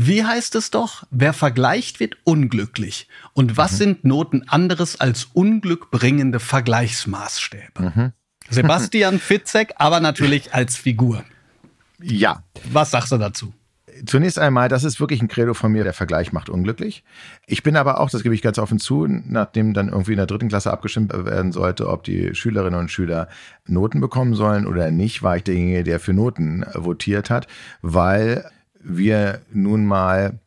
[0.00, 1.02] Wie heißt es doch?
[1.10, 3.08] Wer vergleicht, wird unglücklich.
[3.32, 3.76] Und was mhm.
[3.76, 7.82] sind Noten anderes als unglückbringende Vergleichsmaßstäbe?
[7.82, 8.12] Mhm.
[8.48, 11.24] Sebastian Fitzek, aber natürlich als Figur.
[12.00, 12.44] Ja.
[12.70, 13.52] Was sagst du dazu?
[14.06, 17.02] Zunächst einmal, das ist wirklich ein Credo von mir, der Vergleich macht unglücklich.
[17.48, 20.26] Ich bin aber auch, das gebe ich ganz offen zu, nachdem dann irgendwie in der
[20.26, 23.26] dritten Klasse abgestimmt werden sollte, ob die Schülerinnen und Schüler
[23.66, 27.48] Noten bekommen sollen oder nicht, war ich derjenige, der für Noten votiert hat,
[27.82, 28.48] weil
[28.80, 30.38] wir nun mal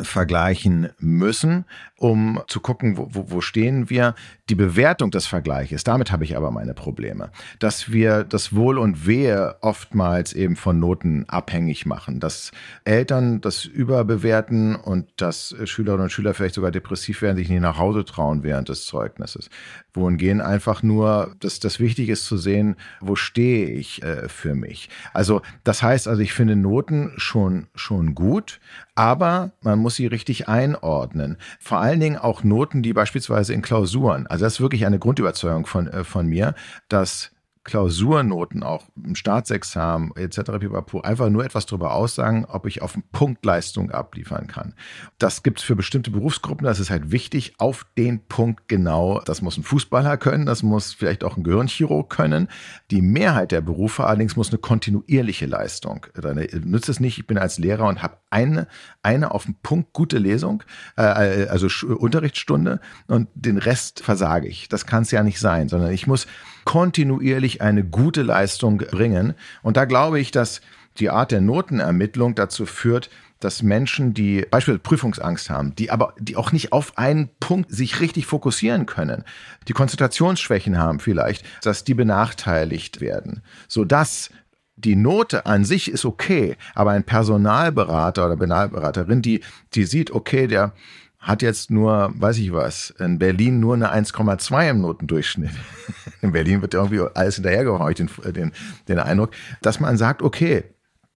[0.00, 1.64] vergleichen müssen,
[1.98, 4.14] um zu gucken, wo, wo, stehen wir.
[4.50, 7.30] Die Bewertung des Vergleiches, damit habe ich aber meine Probleme.
[7.58, 12.52] Dass wir das Wohl und Wehe oftmals eben von Noten abhängig machen, dass
[12.84, 17.78] Eltern das überbewerten und dass Schülerinnen und Schüler vielleicht sogar depressiv werden, sich nicht nach
[17.78, 19.48] Hause trauen während des Zeugnisses.
[19.94, 24.90] Wohingehen einfach nur, dass das wichtig ist zu sehen, wo stehe ich äh, für mich.
[25.14, 28.60] Also das heißt also, ich finde Noten schon, schon gut,
[28.94, 31.36] aber man muss sie richtig einordnen.
[31.58, 35.66] Vor allen Dingen auch Noten, die beispielsweise in Klausuren, also das ist wirklich eine Grundüberzeugung
[35.66, 36.54] von, äh, von mir,
[36.88, 37.30] dass
[37.66, 40.52] Klausurnoten, auch im Staatsexamen etc.
[40.60, 44.74] pipapo, einfach nur etwas darüber aussagen, ob ich auf Punktleistung abliefern kann.
[45.18, 49.20] Das gibt es für bestimmte Berufsgruppen, das ist halt wichtig, auf den Punkt genau.
[49.24, 52.48] Das muss ein Fußballer können, das muss vielleicht auch ein Gehirnchirurg können.
[52.92, 56.06] Die Mehrheit der Berufe allerdings muss eine kontinuierliche Leistung.
[56.14, 58.68] Dann nützt es nicht, ich bin als Lehrer und habe eine,
[59.02, 60.62] eine auf den Punkt gute Lesung,
[60.96, 64.68] äh, also Unterrichtsstunde und den Rest versage ich.
[64.68, 66.28] Das kann es ja nicht sein, sondern ich muss
[66.66, 69.32] kontinuierlich eine gute Leistung bringen.
[69.62, 70.60] Und da glaube ich, dass
[70.98, 73.08] die Art der Notenermittlung dazu führt,
[73.40, 78.00] dass Menschen, die beispielsweise Prüfungsangst haben, die aber, die auch nicht auf einen Punkt sich
[78.00, 79.24] richtig fokussieren können,
[79.68, 84.30] die Konzentrationsschwächen haben vielleicht, dass die benachteiligt werden, sodass
[84.76, 89.40] die Note an sich ist okay, aber ein Personalberater oder Personalberaterin, die,
[89.74, 90.72] die sieht, okay, der
[91.18, 95.50] hat jetzt nur, weiß ich was, in Berlin nur eine 1,2 im Notendurchschnitt.
[96.22, 98.52] In Berlin wird irgendwie alles hinterhergehauen, habe ich den, den,
[98.88, 100.64] den Eindruck, dass man sagt, okay,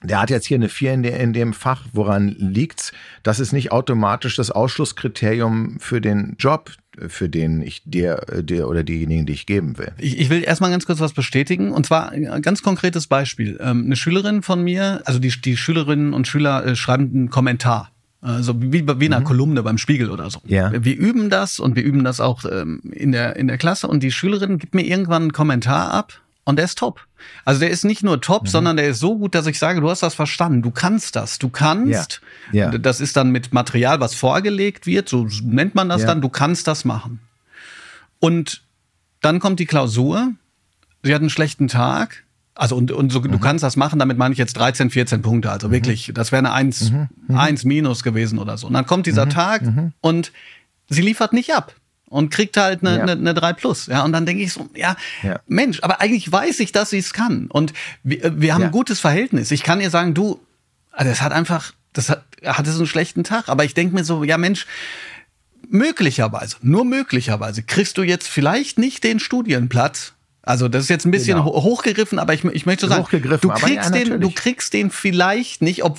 [0.03, 2.92] der hat jetzt hier eine 4 in, in dem Fach, woran liegt's?
[3.22, 6.70] Das ist nicht automatisch das Ausschlusskriterium für den Job,
[7.09, 9.92] für den ich dir, dir oder diejenigen, die ich geben will.
[9.98, 13.59] Ich, ich will erstmal ganz kurz was bestätigen und zwar ein ganz konkretes Beispiel.
[13.61, 17.90] Ähm, eine Schülerin von mir, also die, die Schülerinnen und Schüler äh, schreiben einen Kommentar
[18.23, 19.25] also wie, wie in einer mhm.
[19.25, 20.41] Kolumne beim Spiegel oder so.
[20.45, 20.73] Ja.
[20.73, 24.03] Wir üben das und wir üben das auch ähm, in, der, in der Klasse und
[24.03, 27.07] die Schülerin gibt mir irgendwann einen Kommentar ab und der ist top.
[27.45, 28.49] Also der ist nicht nur top, mhm.
[28.49, 31.39] sondern der ist so gut, dass ich sage, du hast das verstanden, du kannst das,
[31.39, 32.21] du kannst.
[32.53, 32.71] Ja.
[32.73, 32.79] ja.
[32.79, 36.09] Das ist dann mit Material, was vorgelegt wird, so nennt man das ja.
[36.09, 37.21] dann, du kannst das machen.
[38.18, 38.62] Und
[39.23, 40.33] dann kommt die Klausur,
[41.03, 42.25] sie hat einen schlechten Tag,
[42.61, 43.32] also und, und so, mhm.
[43.32, 45.50] du kannst das machen, damit meine ich jetzt 13, 14 Punkte.
[45.50, 45.72] Also mhm.
[45.72, 47.08] wirklich, das wäre eine 1, mhm.
[47.34, 47.68] 1 mhm.
[47.68, 48.66] minus gewesen oder so.
[48.66, 49.30] Und dann kommt dieser mhm.
[49.30, 49.92] Tag mhm.
[50.02, 50.30] und
[50.90, 51.74] sie liefert nicht ab
[52.11, 53.02] und kriegt halt eine, ja.
[53.02, 53.86] eine, eine 3 plus.
[53.86, 56.98] Ja, und dann denke ich so, ja, ja, Mensch, aber eigentlich weiß ich, dass sie
[56.98, 57.46] es kann.
[57.46, 58.68] Und wir, wir haben ja.
[58.68, 59.50] ein gutes Verhältnis.
[59.52, 60.38] Ich kann ihr sagen, du,
[60.92, 63.48] also das hat einfach, das hat, hatte so einen schlechten Tag.
[63.48, 64.66] Aber ich denke mir so, ja Mensch,
[65.66, 70.12] möglicherweise, nur möglicherweise kriegst du jetzt vielleicht nicht den Studienplatz,
[70.51, 71.62] also das ist jetzt ein bisschen genau.
[71.62, 75.84] hochgegriffen, aber ich, ich möchte sagen, du kriegst, ja, den, du kriegst den vielleicht nicht
[75.84, 75.96] ob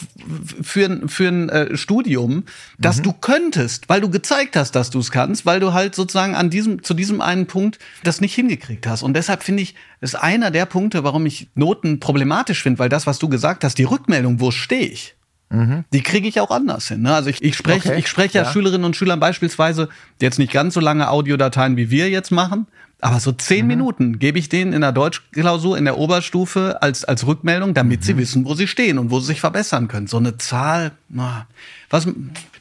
[0.62, 2.44] für, für ein äh, Studium,
[2.78, 3.04] das mhm.
[3.04, 6.50] du könntest, weil du gezeigt hast, dass du es kannst, weil du halt sozusagen an
[6.50, 9.04] diesem, zu diesem einen Punkt das nicht hingekriegt hast.
[9.04, 13.08] Und deshalb finde ich, ist einer der Punkte, warum ich Noten problematisch finde, weil das,
[13.08, 15.16] was du gesagt hast, die Rückmeldung, wo stehe ich?
[15.50, 15.86] Mhm.
[15.94, 17.02] Die kriege ich auch anders hin.
[17.02, 17.14] Ne?
[17.14, 18.00] Also ich, ich spreche okay.
[18.00, 19.88] ich spreche ja, ja Schülerinnen und Schülern beispielsweise
[20.22, 22.68] jetzt nicht ganz so lange Audiodateien, wie wir jetzt machen,
[23.02, 23.68] aber so zehn mhm.
[23.68, 28.04] Minuten gebe ich denen in der Deutschklausur in der Oberstufe als, als Rückmeldung, damit mhm.
[28.04, 30.08] sie wissen, wo sie stehen und wo sie sich verbessern können.
[30.08, 31.48] So eine Zahl, na,
[31.90, 32.08] was.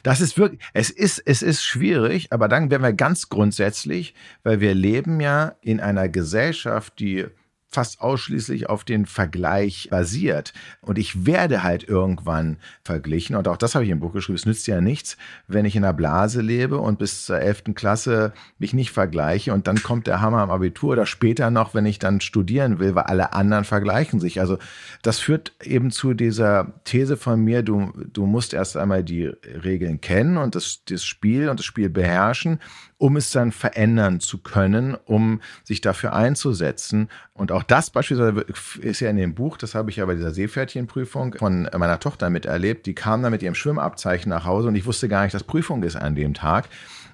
[0.03, 4.59] Das ist wirklich, es ist, es ist schwierig, aber dann werden wir ganz grundsätzlich, weil
[4.59, 7.27] wir leben ja in einer Gesellschaft, die
[7.71, 10.53] fast ausschließlich auf den Vergleich basiert.
[10.81, 13.35] Und ich werde halt irgendwann verglichen.
[13.35, 14.35] Und auch das habe ich im Buch geschrieben.
[14.35, 15.17] Es nützt ja nichts,
[15.47, 17.63] wenn ich in einer Blase lebe und bis zur 11.
[17.75, 19.53] Klasse mich nicht vergleiche.
[19.53, 22.95] Und dann kommt der Hammer am Abitur oder später noch, wenn ich dann studieren will,
[22.95, 24.39] weil alle anderen vergleichen sich.
[24.39, 24.57] Also
[25.01, 30.01] das führt eben zu dieser These von mir, du, du musst erst einmal die Regeln
[30.01, 32.59] kennen und das, das Spiel und das Spiel beherrschen,
[32.97, 38.43] um es dann verändern zu können, um sich dafür einzusetzen und auch auch das beispielsweise
[38.81, 42.31] ist ja in dem Buch, das habe ich ja bei dieser Seepferdchenprüfung von meiner Tochter
[42.31, 42.87] miterlebt.
[42.87, 45.83] Die kam dann mit ihrem Schwimmabzeichen nach Hause und ich wusste gar nicht, dass Prüfung
[45.83, 46.69] ist an dem Tag.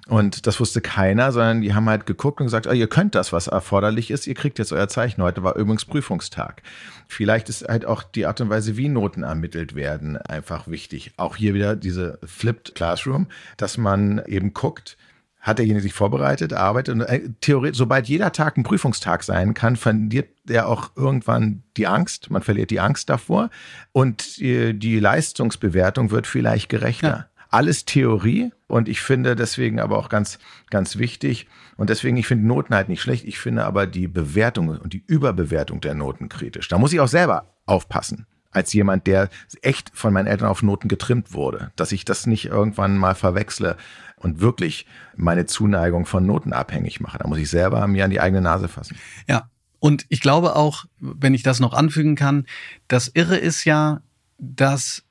[0.06, 3.30] Und das wusste keiner, sondern die haben halt geguckt und gesagt, oh, ihr könnt das,
[3.30, 5.22] was erforderlich ist, ihr kriegt jetzt euer Zeichen.
[5.22, 6.62] Heute war übrigens Prüfungstag.
[7.06, 11.12] Vielleicht ist halt auch die Art und Weise, wie Noten ermittelt werden, einfach wichtig.
[11.18, 13.26] Auch hier wieder diese Flipped Classroom,
[13.58, 14.96] dass man eben guckt,
[15.40, 19.76] hat derjenige sich vorbereitet, arbeitet und äh, theoretisch, sobald jeder Tag ein Prüfungstag sein kann,
[19.76, 22.30] verliert er auch irgendwann die Angst.
[22.30, 23.50] Man verliert die Angst davor
[23.92, 27.08] und die, die Leistungsbewertung wird vielleicht gerechter.
[27.08, 30.38] Ja alles Theorie und ich finde deswegen aber auch ganz,
[30.70, 34.68] ganz wichtig und deswegen, ich finde Noten halt nicht schlecht, ich finde aber die Bewertung
[34.68, 36.68] und die Überbewertung der Noten kritisch.
[36.68, 39.28] Da muss ich auch selber aufpassen als jemand, der
[39.62, 43.76] echt von meinen Eltern auf Noten getrimmt wurde, dass ich das nicht irgendwann mal verwechsle
[44.16, 44.86] und wirklich
[45.16, 47.18] meine Zuneigung von Noten abhängig mache.
[47.18, 48.96] Da muss ich selber mir an die eigene Nase fassen.
[49.28, 52.46] Ja, und ich glaube auch, wenn ich das noch anfügen kann,
[52.88, 54.00] das Irre ist ja,
[54.38, 55.04] dass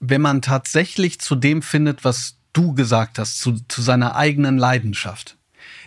[0.00, 5.38] wenn man tatsächlich zu dem findet, was du gesagt hast, zu, zu seiner eigenen Leidenschaft,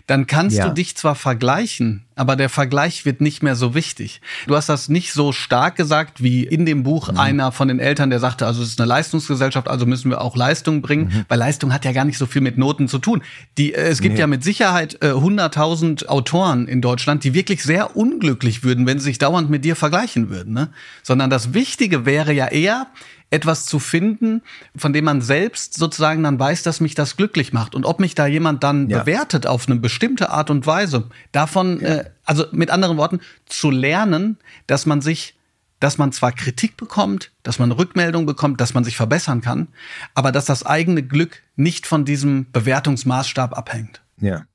[0.07, 0.67] dann kannst ja.
[0.67, 4.21] du dich zwar vergleichen, aber der Vergleich wird nicht mehr so wichtig.
[4.47, 7.19] Du hast das nicht so stark gesagt wie in dem Buch mhm.
[7.19, 10.37] einer von den Eltern, der sagte, also es ist eine Leistungsgesellschaft, also müssen wir auch
[10.37, 11.25] Leistung bringen, mhm.
[11.27, 13.21] weil Leistung hat ja gar nicht so viel mit Noten zu tun.
[13.57, 14.21] Die, äh, es gibt nee.
[14.21, 19.05] ja mit Sicherheit äh, 100.000 Autoren in Deutschland, die wirklich sehr unglücklich würden, wenn sie
[19.05, 20.53] sich dauernd mit dir vergleichen würden.
[20.53, 20.69] Ne?
[21.03, 22.87] Sondern das Wichtige wäre ja eher,
[23.29, 24.41] etwas zu finden,
[24.75, 27.75] von dem man selbst sozusagen dann weiß, dass mich das glücklich macht.
[27.75, 28.99] Und ob mich da jemand dann ja.
[28.99, 31.87] bewertet auf eine bestimmte Art und Weise, davon, ja.
[31.87, 35.37] äh, also mit anderen Worten, zu lernen, dass man sich
[35.79, 39.67] dass man zwar Kritik bekommt, dass man Rückmeldung bekommt, dass man sich verbessern kann,
[40.15, 44.01] aber dass das eigene Glück nicht von diesem Bewertungsmaßstab abhängt.
[44.19, 44.45] Ja.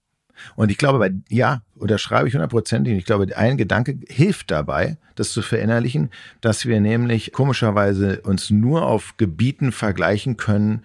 [0.57, 2.97] Und ich glaube, bei, ja, unterschreibe ich hundertprozentig.
[2.97, 8.87] Ich glaube, ein Gedanke hilft dabei, das zu verinnerlichen, dass wir nämlich komischerweise uns nur
[8.87, 10.83] auf Gebieten vergleichen können,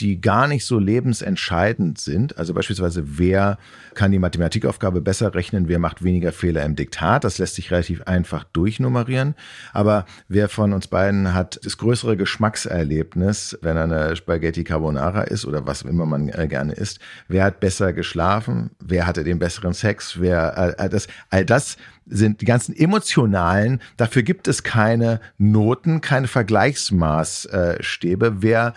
[0.00, 2.38] die gar nicht so lebensentscheidend sind.
[2.38, 3.58] Also beispielsweise, wer
[3.94, 7.24] kann die Mathematikaufgabe besser rechnen, wer macht weniger Fehler im Diktat.
[7.24, 9.34] Das lässt sich relativ einfach durchnummerieren.
[9.72, 15.44] Aber wer von uns beiden hat das größere Geschmackserlebnis, wenn er eine Spaghetti Carbonara isst
[15.44, 17.00] oder was immer man äh, gerne isst?
[17.28, 18.70] Wer hat besser geschlafen?
[18.80, 20.20] Wer hatte den besseren Sex?
[20.20, 21.76] Wer, äh, das, all das
[22.06, 28.42] sind die ganzen emotionalen, dafür gibt es keine Noten, keine Vergleichsmaßstäbe.
[28.42, 28.74] Wer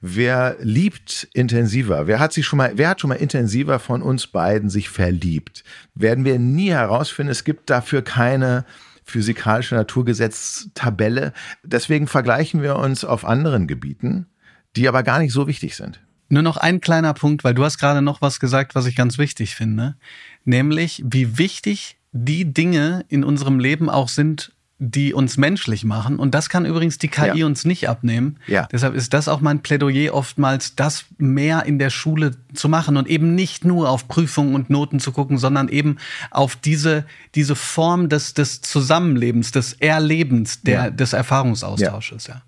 [0.00, 2.06] wer liebt intensiver?
[2.06, 5.64] Wer hat sich schon mal, wer hat schon mal intensiver von uns beiden sich verliebt?
[5.94, 7.32] Werden wir nie herausfinden.
[7.32, 8.64] Es gibt dafür keine
[9.04, 11.32] physikalische Naturgesetztabelle.
[11.62, 14.26] Deswegen vergleichen wir uns auf anderen Gebieten,
[14.74, 16.00] die aber gar nicht so wichtig sind.
[16.28, 19.16] Nur noch ein kleiner Punkt, weil du hast gerade noch was gesagt, was ich ganz
[19.16, 19.96] wichtig finde,
[20.44, 26.18] nämlich wie wichtig die Dinge in unserem Leben auch sind, die uns menschlich machen.
[26.18, 27.46] Und das kann übrigens die KI ja.
[27.46, 28.36] uns nicht abnehmen.
[28.46, 28.68] Ja.
[28.70, 33.08] Deshalb ist das auch mein Plädoyer oftmals, das mehr in der Schule zu machen und
[33.08, 35.96] eben nicht nur auf Prüfungen und Noten zu gucken, sondern eben
[36.30, 40.90] auf diese, diese Form des, des Zusammenlebens, des Erlebens, der, ja.
[40.90, 42.26] des Erfahrungsaustausches.
[42.26, 42.42] Ja.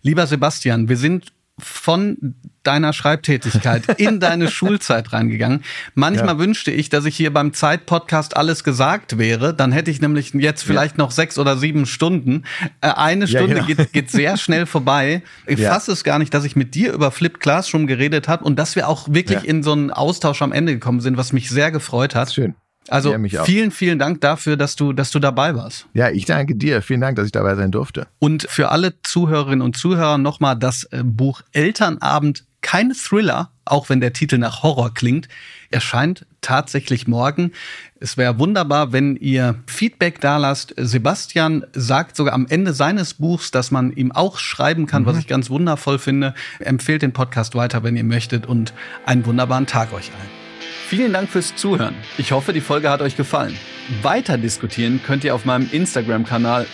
[0.00, 2.34] Lieber Sebastian, wir sind von
[2.64, 5.62] deiner Schreibtätigkeit in deine Schulzeit reingegangen.
[5.94, 6.38] Manchmal ja.
[6.38, 9.54] wünschte ich, dass ich hier beim Zeit-Podcast alles gesagt wäre.
[9.54, 11.04] Dann hätte ich nämlich jetzt vielleicht ja.
[11.04, 12.44] noch sechs oder sieben Stunden.
[12.80, 13.66] Äh, eine Stunde ja, genau.
[13.66, 15.22] geht, geht sehr schnell vorbei.
[15.46, 18.58] Ich fasse es gar nicht, dass ich mit dir über Flip Classroom geredet habe und
[18.58, 21.70] dass wir auch wirklich in so einen Austausch am Ende gekommen sind, was mich sehr
[21.70, 22.32] gefreut hat.
[22.32, 22.54] Schön.
[22.88, 25.86] Also vielen, vielen Dank dafür, dass du, dass du dabei warst.
[25.94, 26.82] Ja, ich danke dir.
[26.82, 28.06] Vielen Dank, dass ich dabei sein durfte.
[28.18, 34.00] Und für alle Zuhörerinnen und Zuhörer nochmal das äh, Buch Elternabend, kein Thriller, auch wenn
[34.00, 35.28] der Titel nach Horror klingt,
[35.70, 37.52] erscheint tatsächlich morgen.
[38.00, 40.74] Es wäre wunderbar, wenn ihr Feedback da lasst.
[40.76, 45.06] Sebastian sagt sogar am Ende seines Buchs, dass man ihm auch schreiben kann, mhm.
[45.06, 46.34] was ich ganz wundervoll finde.
[46.58, 48.72] Empfehlt den Podcast weiter, wenn ihr möchtet und
[49.04, 50.43] einen wunderbaren Tag euch allen.
[50.86, 51.94] Vielen Dank fürs Zuhören.
[52.18, 53.56] Ich hoffe, die Folge hat euch gefallen.
[54.02, 56.66] Weiter diskutieren könnt ihr auf meinem Instagram-Kanal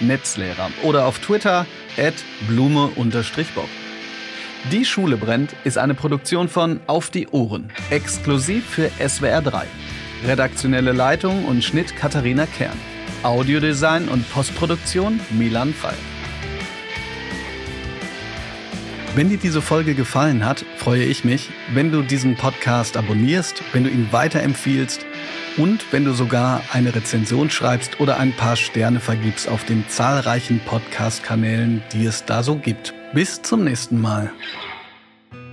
[0.00, 1.66] @netzlehrer oder auf Twitter
[2.48, 3.68] blume-bob.
[4.72, 9.66] Die Schule brennt ist eine Produktion von Auf die Ohren, exklusiv für SWR 3.
[10.26, 12.78] Redaktionelle Leitung und Schnitt Katharina Kern.
[13.22, 15.94] Audiodesign und Postproduktion Milan Frei.
[19.16, 23.82] Wenn dir diese Folge gefallen hat, freue ich mich, wenn du diesen Podcast abonnierst, wenn
[23.82, 25.04] du ihn weiterempfiehlst
[25.56, 30.60] und wenn du sogar eine Rezension schreibst oder ein paar Sterne vergibst auf den zahlreichen
[30.64, 32.94] Podcast-Kanälen, die es da so gibt.
[33.12, 34.30] Bis zum nächsten Mal.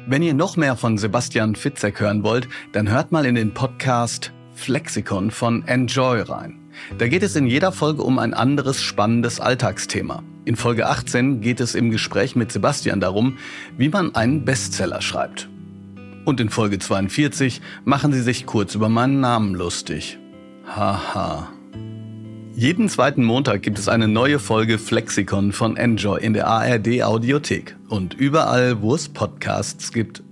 [0.06, 4.34] Wenn ihr noch mehr von Sebastian Fitzek hören wollt, dann hört mal in den Podcast
[4.54, 6.57] Flexikon von Enjoy rein.
[6.98, 10.24] Da geht es in jeder Folge um ein anderes spannendes Alltagsthema.
[10.46, 13.38] In Folge 18 geht es im Gespräch mit Sebastian darum,
[13.78, 15.50] wie man einen Bestseller schreibt.
[16.26, 20.20] Und in Folge 42 machen sie sich kurz über meinen Namen lustig.
[20.66, 21.50] Haha.
[22.56, 27.76] Jeden zweiten Montag gibt es eine neue Folge Flexikon von Enjoy in der ARD Audiothek
[27.88, 30.24] und überall, wo es Podcasts gibt.